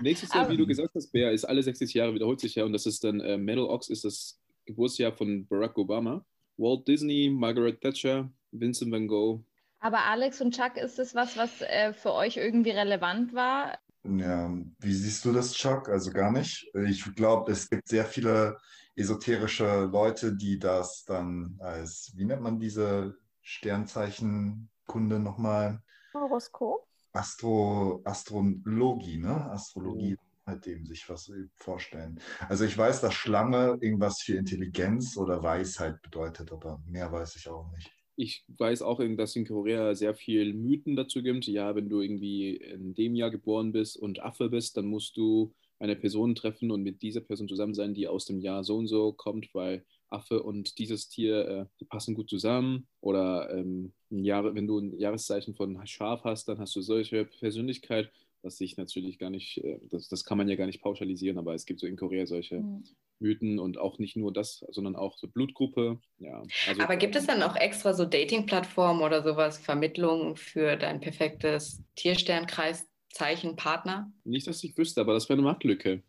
[0.00, 2.64] Nächstes Jahr, wie du gesagt hast, Bär, ist alle 60 Jahre, wiederholt sich ja.
[2.64, 6.24] Und das ist dann, äh, Metal Ox ist das Geburtsjahr von Barack Obama.
[6.56, 9.44] Walt Disney, Margaret Thatcher, Vincent van Gogh.
[9.80, 13.78] aber Alex und Chuck, ist das was, was äh, für euch irgendwie relevant war?
[14.04, 15.88] Ja, wie siehst du das, Chuck?
[15.88, 16.70] Also gar nicht.
[16.86, 18.58] Ich glaube, es gibt sehr viele
[18.96, 25.82] esoterische Leute, die das dann als, wie nennt man diese Sternzeichenkunde nochmal?
[26.12, 26.86] Horoskop.
[27.12, 29.50] Astro, Astrologie, ne?
[29.50, 32.20] Astrologie, halt dem sich was vorstellen.
[32.48, 37.48] Also ich weiß, dass Schlange irgendwas für Intelligenz oder Weisheit bedeutet, aber mehr weiß ich
[37.48, 37.90] auch nicht.
[38.16, 41.46] Ich weiß auch, dass in Korea sehr viel Mythen dazu gibt.
[41.46, 45.52] Ja, wenn du irgendwie in dem Jahr geboren bist und Affe bist, dann musst du
[45.80, 48.86] eine Person treffen und mit dieser Person zusammen sein, die aus dem Jahr so und
[48.86, 52.86] so kommt, weil Affe und dieses Tier, äh, die passen gut zusammen.
[53.00, 57.24] Oder ähm, ein Jahr, wenn du ein Jahreszeichen von Schaf hast, dann hast du solche
[57.24, 58.10] Persönlichkeit,
[58.44, 61.54] was sich natürlich gar nicht, äh, das, das kann man ja gar nicht pauschalisieren, aber
[61.54, 62.84] es gibt so in Korea solche Hm.
[63.20, 65.98] Mythen und auch nicht nur das, sondern auch so Blutgruppe.
[66.18, 71.00] Ja, also, Aber gibt es dann auch extra so Dating-Plattformen oder sowas, Vermittlungen für dein
[71.00, 74.12] perfektes Tiersternkreiszeichen Partner?
[74.24, 76.02] Nicht, dass ich wüsste, aber das wäre eine Marktlücke.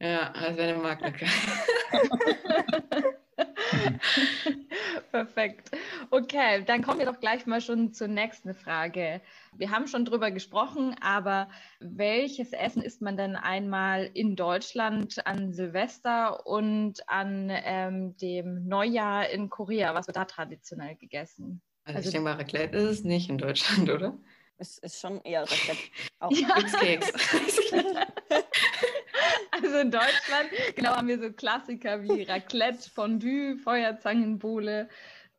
[0.00, 1.26] Ja, das wäre eine Marktlücke.
[5.14, 5.70] Perfekt.
[6.10, 9.20] Okay, dann kommen wir doch gleich mal schon zur nächsten Frage.
[9.52, 11.48] Wir haben schon drüber gesprochen, aber
[11.78, 19.28] welches Essen isst man denn einmal in Deutschland an Silvester und an ähm, dem Neujahr
[19.28, 19.94] in Korea?
[19.94, 21.62] Was wird da traditionell gegessen?
[21.84, 24.18] Also, Also- ich denke mal, Raclette ist es nicht in Deutschland, oder?
[24.58, 25.78] Es ist schon eher Raclette.
[26.18, 26.30] Auch.
[26.36, 26.48] Ja.
[26.56, 27.12] Glückskeks.
[29.50, 34.88] Also in Deutschland, genau, haben wir so Klassiker wie Raclette, Fondue, Feuerzangenbowle.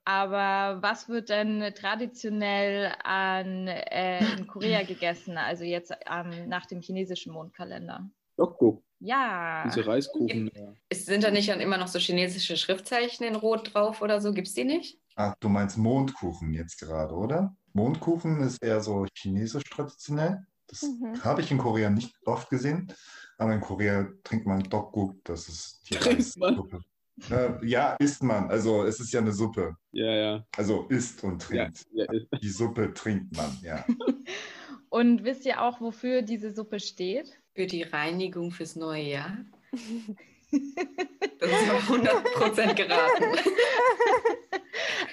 [0.06, 6.82] Aber was wird denn traditionell an, äh, in Korea gegessen, also jetzt ähm, nach dem
[6.82, 8.08] chinesischen Mondkalender?
[8.38, 8.84] Dokguk.
[9.00, 9.64] Ja.
[9.66, 10.52] Diese Reiskuchen.
[10.90, 14.32] Es sind da nicht dann immer noch so chinesische Schriftzeichen in Rot drauf oder so?
[14.32, 15.00] Gibt es die nicht?
[15.16, 17.56] Ach, du meinst Mondkuchen jetzt gerade, oder?
[17.74, 20.46] Mondkuchen ist eher so chinesisch traditionell.
[20.68, 21.24] Das Mhm.
[21.24, 22.92] habe ich in Korea nicht oft gesehen,
[23.38, 26.50] aber in Korea trinkt man Dokguk, das ist die Trinkt man?
[26.56, 26.82] Reissuppe.
[27.30, 28.50] Äh, ja, isst man.
[28.50, 29.78] Also es ist ja eine Suppe.
[29.92, 30.46] Ja, ja.
[30.58, 31.86] Also isst und ja, trinkt.
[31.94, 32.06] ja.
[32.42, 33.86] Die Suppe trinkt man, ja.
[34.90, 37.38] Und wisst ihr auch, wofür diese Suppe steht?
[37.54, 39.38] Für die Reinigung fürs neue Jahr?
[41.40, 43.26] Das ist mal 100% geraten.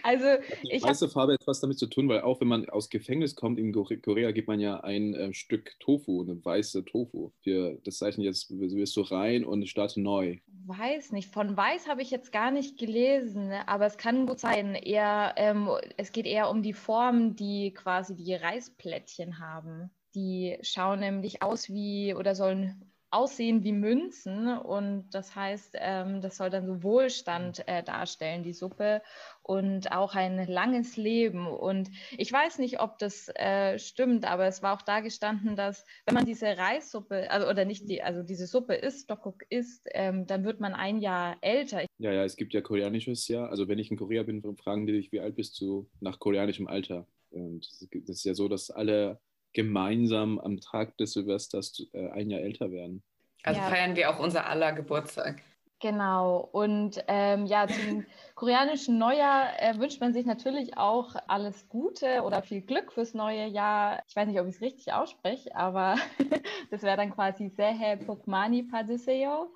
[0.02, 0.26] Also
[0.62, 3.58] Die weiße Farbe hat was damit zu tun, weil auch wenn man aus Gefängnis kommt
[3.58, 7.30] in Kore- Korea, gibt man ja ein äh, Stück Tofu, eine weiße Tofu.
[7.42, 10.38] Für das Zeichen jetzt wirst du rein und starte neu.
[10.66, 14.74] weiß nicht, von Weiß habe ich jetzt gar nicht gelesen, aber es kann gut sein.
[14.74, 19.90] Eher, ähm, es geht eher um die Form, die quasi die Reisplättchen haben.
[20.14, 26.36] Die schauen nämlich aus wie oder sollen aussehen wie Münzen und das heißt, ähm, das
[26.36, 29.02] soll dann so Wohlstand äh, darstellen, die Suppe
[29.42, 31.46] und auch ein langes Leben.
[31.46, 35.84] Und ich weiß nicht, ob das äh, stimmt, aber es war auch da gestanden, dass
[36.06, 40.26] wenn man diese Reissuppe, also oder nicht die, also diese Suppe isst, Dokuk isst, ähm,
[40.26, 41.84] dann wird man ein Jahr älter.
[41.98, 43.50] Ja, ja, es gibt ja koreanisches Jahr.
[43.50, 46.66] Also wenn ich in Korea bin, fragen die dich, wie alt bist du nach koreanischem
[46.66, 47.06] Alter?
[47.30, 49.20] Und es ist ja so, dass alle
[49.52, 53.02] gemeinsam am Tag des Silvesters äh, ein Jahr älter werden.
[53.42, 53.66] Also Ja.
[53.68, 55.42] feiern wir auch unser aller Geburtstag.
[55.80, 56.48] Genau.
[56.52, 58.04] Und ähm, ja, zum
[58.36, 63.46] koreanischen Neujahr äh, wünscht man sich natürlich auch alles Gute oder viel Glück fürs neue
[63.46, 64.00] Jahr.
[64.08, 65.96] Ich weiß nicht, ob ich es richtig ausspreche, aber
[66.70, 69.52] das wäre dann quasi Sehe Pokmani Paduseo.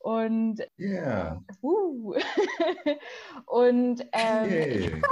[0.00, 1.42] Und, Yeah.
[1.62, 2.14] uh,
[3.46, 5.02] und ähm, Yay.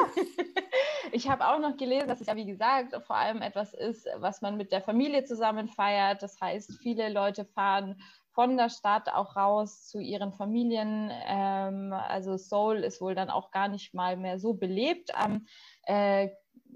[1.12, 4.42] Ich habe auch noch gelesen, dass es ja, wie gesagt, vor allem etwas ist, was
[4.42, 6.22] man mit der Familie zusammen feiert.
[6.22, 8.00] Das heißt, viele Leute fahren
[8.32, 11.10] von der Stadt auch raus zu ihren Familien.
[11.26, 15.46] Ähm, also Seoul ist wohl dann auch gar nicht mal mehr so belebt am
[15.84, 16.28] äh,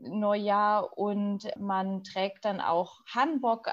[0.02, 3.68] Neujahr und man trägt dann auch Hanbok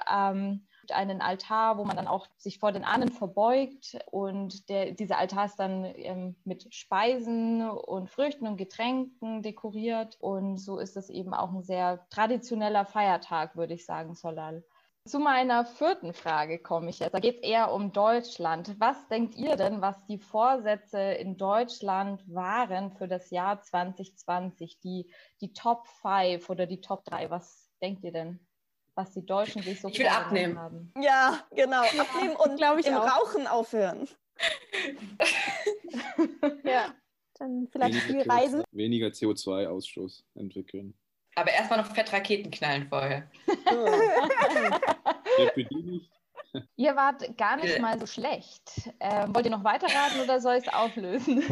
[0.92, 5.18] ähm, einen Altar, wo man dann auch sich vor den Ahnen verbeugt und der, dieser
[5.18, 11.10] Altar ist dann ähm, mit Speisen und Früchten und Getränken dekoriert und so ist es
[11.10, 14.64] eben auch ein sehr traditioneller Feiertag, würde ich sagen, Solal.
[15.08, 17.14] Zu meiner vierten Frage komme ich jetzt.
[17.14, 18.76] Da geht es eher um Deutschland.
[18.78, 24.82] Was denkt ihr denn, was die Vorsätze in Deutschland waren für das Jahr 2020?
[24.82, 25.10] Die,
[25.40, 27.30] die Top 5 oder die Top 3?
[27.30, 28.46] Was denkt ihr denn,
[28.98, 30.58] was die Deutschen sich so Ich will abnehmen.
[30.58, 30.92] haben?
[31.00, 31.84] Ja, genau.
[31.84, 33.06] Abnehmen und glaub ich im auch.
[33.22, 34.08] Rauchen aufhören.
[36.64, 36.94] Ja.
[37.40, 38.62] Dann vielleicht viel Weniger reisen.
[38.62, 40.96] CO2 Weniger CO2-Ausstoß entwickeln.
[41.36, 43.30] Aber erstmal noch Fettraketen knallen vorher.
[45.38, 45.52] Ja.
[46.78, 47.82] Ihr wart gar nicht Ja.
[47.82, 48.90] mal so schlecht.
[49.00, 51.44] Ähm, wollt ihr noch weiterraten oder soll ich es auflösen?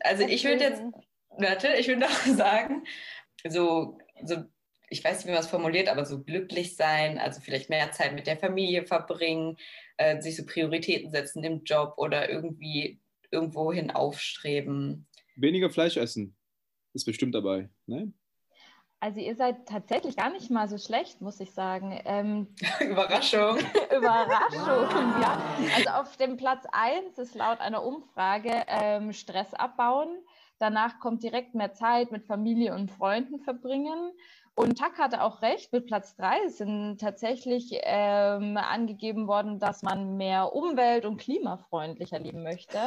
[0.00, 0.82] Also ich würde jetzt,
[1.38, 2.84] warte, ich würde auch sagen,
[3.48, 4.36] so, so,
[4.92, 8.14] ich weiß nicht, wie man es formuliert, aber so glücklich sein, also vielleicht mehr Zeit
[8.14, 9.56] mit der Familie verbringen,
[9.96, 15.06] äh, sich so Prioritäten setzen im Job oder irgendwie irgendwohin aufstreben.
[15.34, 16.36] Weniger Fleisch essen.
[16.92, 17.70] Ist bestimmt dabei.
[17.86, 18.12] Ne?
[19.00, 21.98] Also ihr seid tatsächlich gar nicht mal so schlecht, muss ich sagen.
[22.04, 23.56] Ähm, Überraschung.
[23.96, 25.42] Überraschung, ja.
[25.74, 30.08] Also auf dem Platz 1 ist laut einer Umfrage ähm, Stress abbauen.
[30.58, 34.12] Danach kommt direkt mehr Zeit mit Familie und Freunden verbringen.
[34.54, 39.82] Und Tak hatte auch recht, mit Platz 3 ist sind tatsächlich ähm, angegeben worden, dass
[39.82, 42.78] man mehr umwelt- und klimafreundlicher leben möchte.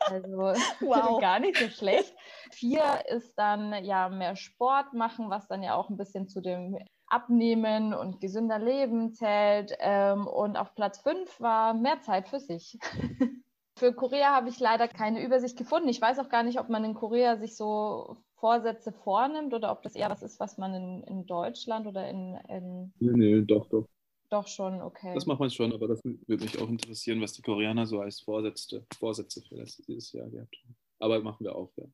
[0.00, 1.20] Also Wow.
[1.20, 2.12] gar nicht so schlecht.
[2.50, 6.76] Vier ist dann ja mehr Sport machen, was dann ja auch ein bisschen zu dem
[7.08, 9.76] Abnehmen und gesünder Leben zählt.
[9.78, 12.78] Ähm, und auf Platz fünf war mehr Zeit für sich.
[13.78, 15.90] Für Korea habe ich leider keine Übersicht gefunden.
[15.90, 19.82] Ich weiß auch gar nicht, ob man in Korea sich so Vorsätze vornimmt oder ob
[19.82, 23.66] das eher was ist, was man in, in Deutschland oder in, in Nee, nee, doch,
[23.68, 23.88] doch.
[24.30, 25.14] doch schon, okay.
[25.14, 28.20] Das macht man schon, aber das würde mich auch interessieren, was die Koreaner so als
[28.20, 30.76] Vorsätze, Vorsätze für das, dieses Jahr gehabt haben.
[30.98, 31.86] Aber machen wir auch, ja.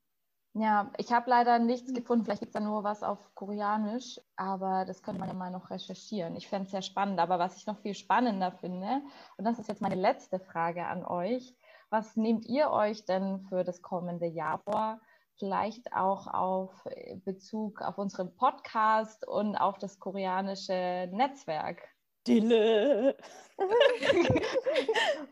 [0.55, 2.25] Ja, ich habe leider nichts gefunden.
[2.25, 5.71] Vielleicht gibt es da nur was auf Koreanisch, aber das könnte man ja mal noch
[5.71, 6.37] recherchieren.
[6.37, 7.21] Ich fände es sehr spannend.
[7.21, 9.01] Aber was ich noch viel spannender finde,
[9.39, 11.57] und das ist jetzt meine letzte Frage an euch,
[11.89, 15.01] was nehmt ihr euch denn für das kommende Jahr vor?
[15.39, 21.83] Vielleicht auch auf äh, Bezug auf unseren Podcast und auf das koreanische Netzwerk.
[22.27, 23.17] Dille.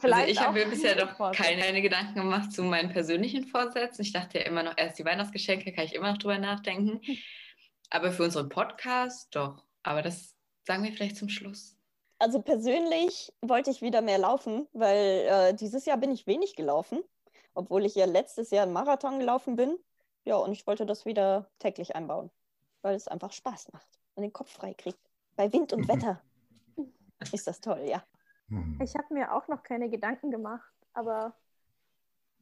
[0.02, 1.58] Also ich habe mir bisher noch Vorsätze.
[1.58, 4.02] keine Gedanken gemacht zu meinen persönlichen Vorsätzen.
[4.02, 7.00] Ich dachte ja immer noch, erst die Weihnachtsgeschenke, kann ich immer noch drüber nachdenken.
[7.90, 9.64] Aber für unseren Podcast doch.
[9.82, 11.76] Aber das sagen wir vielleicht zum Schluss.
[12.18, 17.02] Also persönlich wollte ich wieder mehr laufen, weil äh, dieses Jahr bin ich wenig gelaufen,
[17.54, 19.76] obwohl ich ja letztes Jahr einen Marathon gelaufen bin.
[20.24, 22.30] Ja, und ich wollte das wieder täglich einbauen,
[22.82, 25.00] weil es einfach Spaß macht und den Kopf frei kriegt.
[25.36, 26.20] Bei Wind und Wetter
[27.32, 28.02] ist das toll, ja.
[28.48, 28.78] Hm.
[28.82, 31.34] Ich habe mir auch noch keine Gedanken gemacht, aber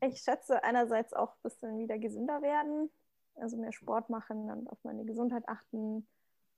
[0.01, 2.91] ich schätze einerseits auch ein bisschen wieder gesünder werden,
[3.37, 6.07] also mehr Sport machen und auf meine Gesundheit achten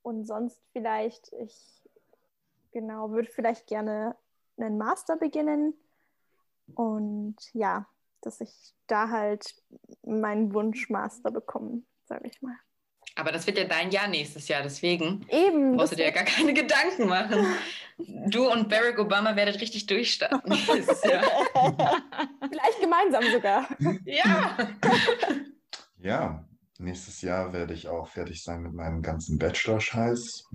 [0.03, 1.83] und sonst vielleicht, ich
[2.71, 4.15] genau, würde vielleicht gerne
[4.57, 5.73] einen Master beginnen
[6.75, 7.87] und ja,
[8.21, 9.55] dass ich da halt
[10.03, 12.55] meinen Wunschmaster bekomme, sage ich mal.
[13.15, 16.23] Aber das wird ja dein Jahr nächstes Jahr, deswegen Eben, brauchst du dir ja gar
[16.23, 17.45] keine Gedanken machen.
[18.27, 21.23] Du und Barack Obama werdet richtig durchstarten nächstes Jahr.
[22.49, 23.67] Vielleicht gemeinsam sogar.
[24.05, 24.57] Ja.
[26.03, 26.43] Ja,
[26.79, 30.45] nächstes Jahr werde ich auch fertig sein mit meinem ganzen Bachelor-Scheiß.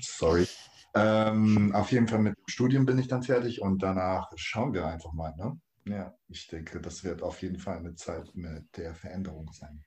[0.00, 0.46] Sorry.
[0.94, 4.86] Ähm, auf jeden Fall mit dem Studium bin ich dann fertig und danach schauen wir
[4.86, 5.34] einfach mal.
[5.36, 5.58] Ne?
[5.86, 9.82] Ja, ich denke, das wird auf jeden Fall eine Zeit mit der Veränderung sein.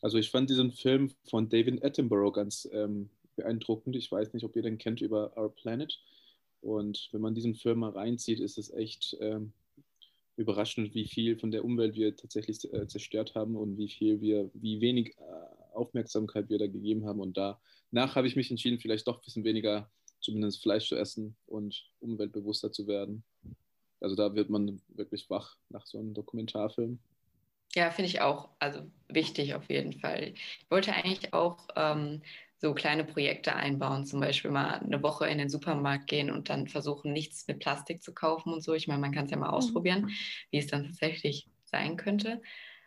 [0.00, 3.96] Also ich fand diesen Film von David Attenborough ganz ähm, beeindruckend.
[3.96, 5.98] Ich weiß nicht, ob ihr den kennt über Our Planet.
[6.60, 9.52] Und wenn man diesen Film mal reinzieht, ist es echt ähm,
[10.36, 14.50] überraschend, wie viel von der Umwelt wir tatsächlich äh, zerstört haben und wie viel wir,
[14.54, 17.20] wie wenig äh, Aufmerksamkeit wir da gegeben haben.
[17.20, 21.36] Und danach habe ich mich entschieden, vielleicht doch ein bisschen weniger zumindest Fleisch zu essen
[21.46, 23.24] und umweltbewusster zu werden.
[24.02, 26.98] Also da wird man wirklich wach nach so einem Dokumentarfilm.
[27.74, 28.50] Ja, finde ich auch.
[28.58, 30.34] Also wichtig auf jeden Fall.
[30.34, 32.22] Ich wollte eigentlich auch ähm,
[32.58, 36.68] so kleine Projekte einbauen, zum Beispiel mal eine Woche in den Supermarkt gehen und dann
[36.68, 38.74] versuchen, nichts mit Plastik zu kaufen und so.
[38.74, 39.54] Ich meine, man kann es ja mal mhm.
[39.54, 40.10] ausprobieren,
[40.50, 42.42] wie es dann tatsächlich sein könnte.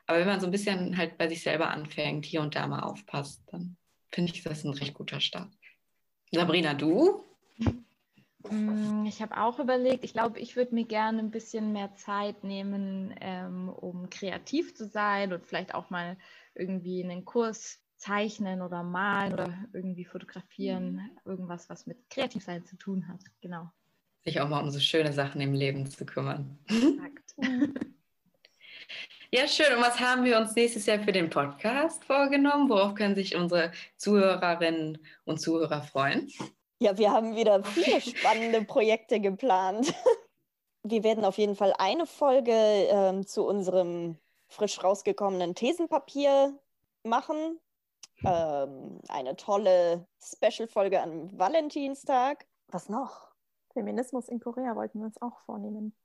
[0.08, 2.84] Aber wenn man so ein bisschen halt bei sich selber anfängt, hier und da mal
[2.84, 3.76] aufpasst, dann
[4.12, 5.52] finde ich das ein recht guter Start.
[6.32, 7.24] Sabrina, du?
[8.52, 12.44] Mm, ich habe auch überlegt, ich glaube, ich würde mir gerne ein bisschen mehr Zeit
[12.44, 16.18] nehmen, ähm, um kreativ zu sein und vielleicht auch mal
[16.54, 23.08] irgendwie einen Kurs zeichnen oder malen oder irgendwie fotografieren, irgendwas, was mit Kreativsein zu tun
[23.08, 23.22] hat.
[23.42, 23.72] Genau.
[24.24, 26.58] Sich auch mal um so schöne Sachen im Leben zu kümmern.
[26.68, 27.36] Exakt.
[29.32, 29.76] Ja, schön.
[29.76, 32.70] Und was haben wir uns nächstes Jahr für den Podcast vorgenommen?
[32.70, 36.32] Worauf können sich unsere Zuhörerinnen und Zuhörer freuen?
[36.80, 39.94] Ja, wir haben wieder viele spannende Projekte geplant.
[40.88, 44.20] Wir werden auf jeden Fall eine Folge ähm, zu unserem
[44.50, 46.60] frisch rausgekommenen Thesenpapier
[47.02, 47.60] machen.
[48.24, 52.46] Ähm, eine tolle Special-Folge am Valentinstag.
[52.68, 53.32] Was noch?
[53.74, 55.96] Feminismus in Korea wollten wir uns auch vornehmen.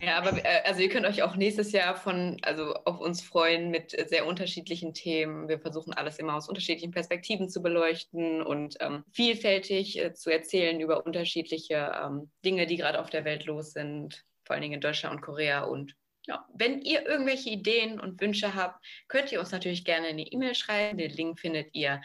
[0.00, 3.70] Ja, aber äh, also ihr könnt euch auch nächstes Jahr von, also auf uns freuen
[3.70, 5.48] mit sehr unterschiedlichen Themen.
[5.48, 10.80] Wir versuchen alles immer aus unterschiedlichen Perspektiven zu beleuchten und ähm, vielfältig äh, zu erzählen
[10.80, 14.80] über unterschiedliche ähm, Dinge, die gerade auf der Welt los sind, vor allen Dingen in
[14.80, 15.64] Deutschland und Korea.
[15.64, 15.94] Und
[16.26, 20.54] ja, wenn ihr irgendwelche Ideen und Wünsche habt, könnt ihr uns natürlich gerne eine E-Mail
[20.54, 20.98] schreiben.
[20.98, 22.00] Den Link findet ihr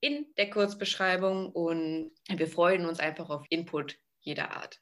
[0.00, 4.80] in der Kurzbeschreibung und wir freuen uns einfach auf Input jeder Art.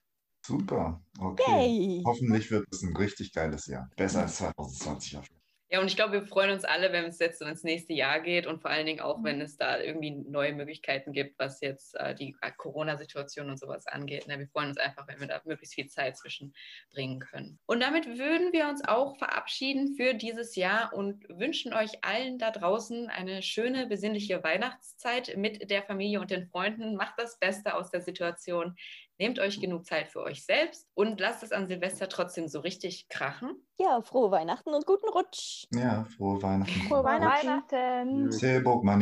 [0.49, 1.67] Super, okay.
[1.67, 2.03] Yay.
[2.07, 3.91] Hoffentlich wird es ein richtig geiles Jahr.
[3.99, 5.27] Besser als 2020 auf
[5.71, 8.47] ja, und ich glaube, wir freuen uns alle, wenn es jetzt ins nächste Jahr geht
[8.47, 12.15] und vor allen Dingen auch, wenn es da irgendwie neue Möglichkeiten gibt, was jetzt äh,
[12.15, 14.27] die Corona-Situation und sowas angeht.
[14.27, 14.39] Ne?
[14.39, 17.59] Wir freuen uns einfach, wenn wir da möglichst viel Zeit zwischenbringen können.
[17.67, 22.51] Und damit würden wir uns auch verabschieden für dieses Jahr und wünschen euch allen da
[22.51, 26.97] draußen eine schöne, besinnliche Weihnachtszeit mit der Familie und den Freunden.
[26.97, 28.75] Macht das Beste aus der Situation.
[29.21, 33.09] Nehmt euch genug Zeit für euch selbst und lasst es an Silvester trotzdem so richtig
[33.09, 33.67] krachen.
[33.77, 35.65] Ja, frohe Weihnachten und guten Rutsch.
[35.75, 36.81] Ja, frohe Weihnachten.
[36.89, 38.29] Frohe Weihnachten.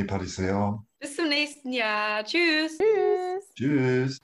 [0.04, 0.84] Pariseo.
[0.98, 2.24] Bis zum nächsten Jahr.
[2.24, 2.78] Tschüss.
[2.78, 3.54] Tschüss.
[3.54, 4.20] Tschüss.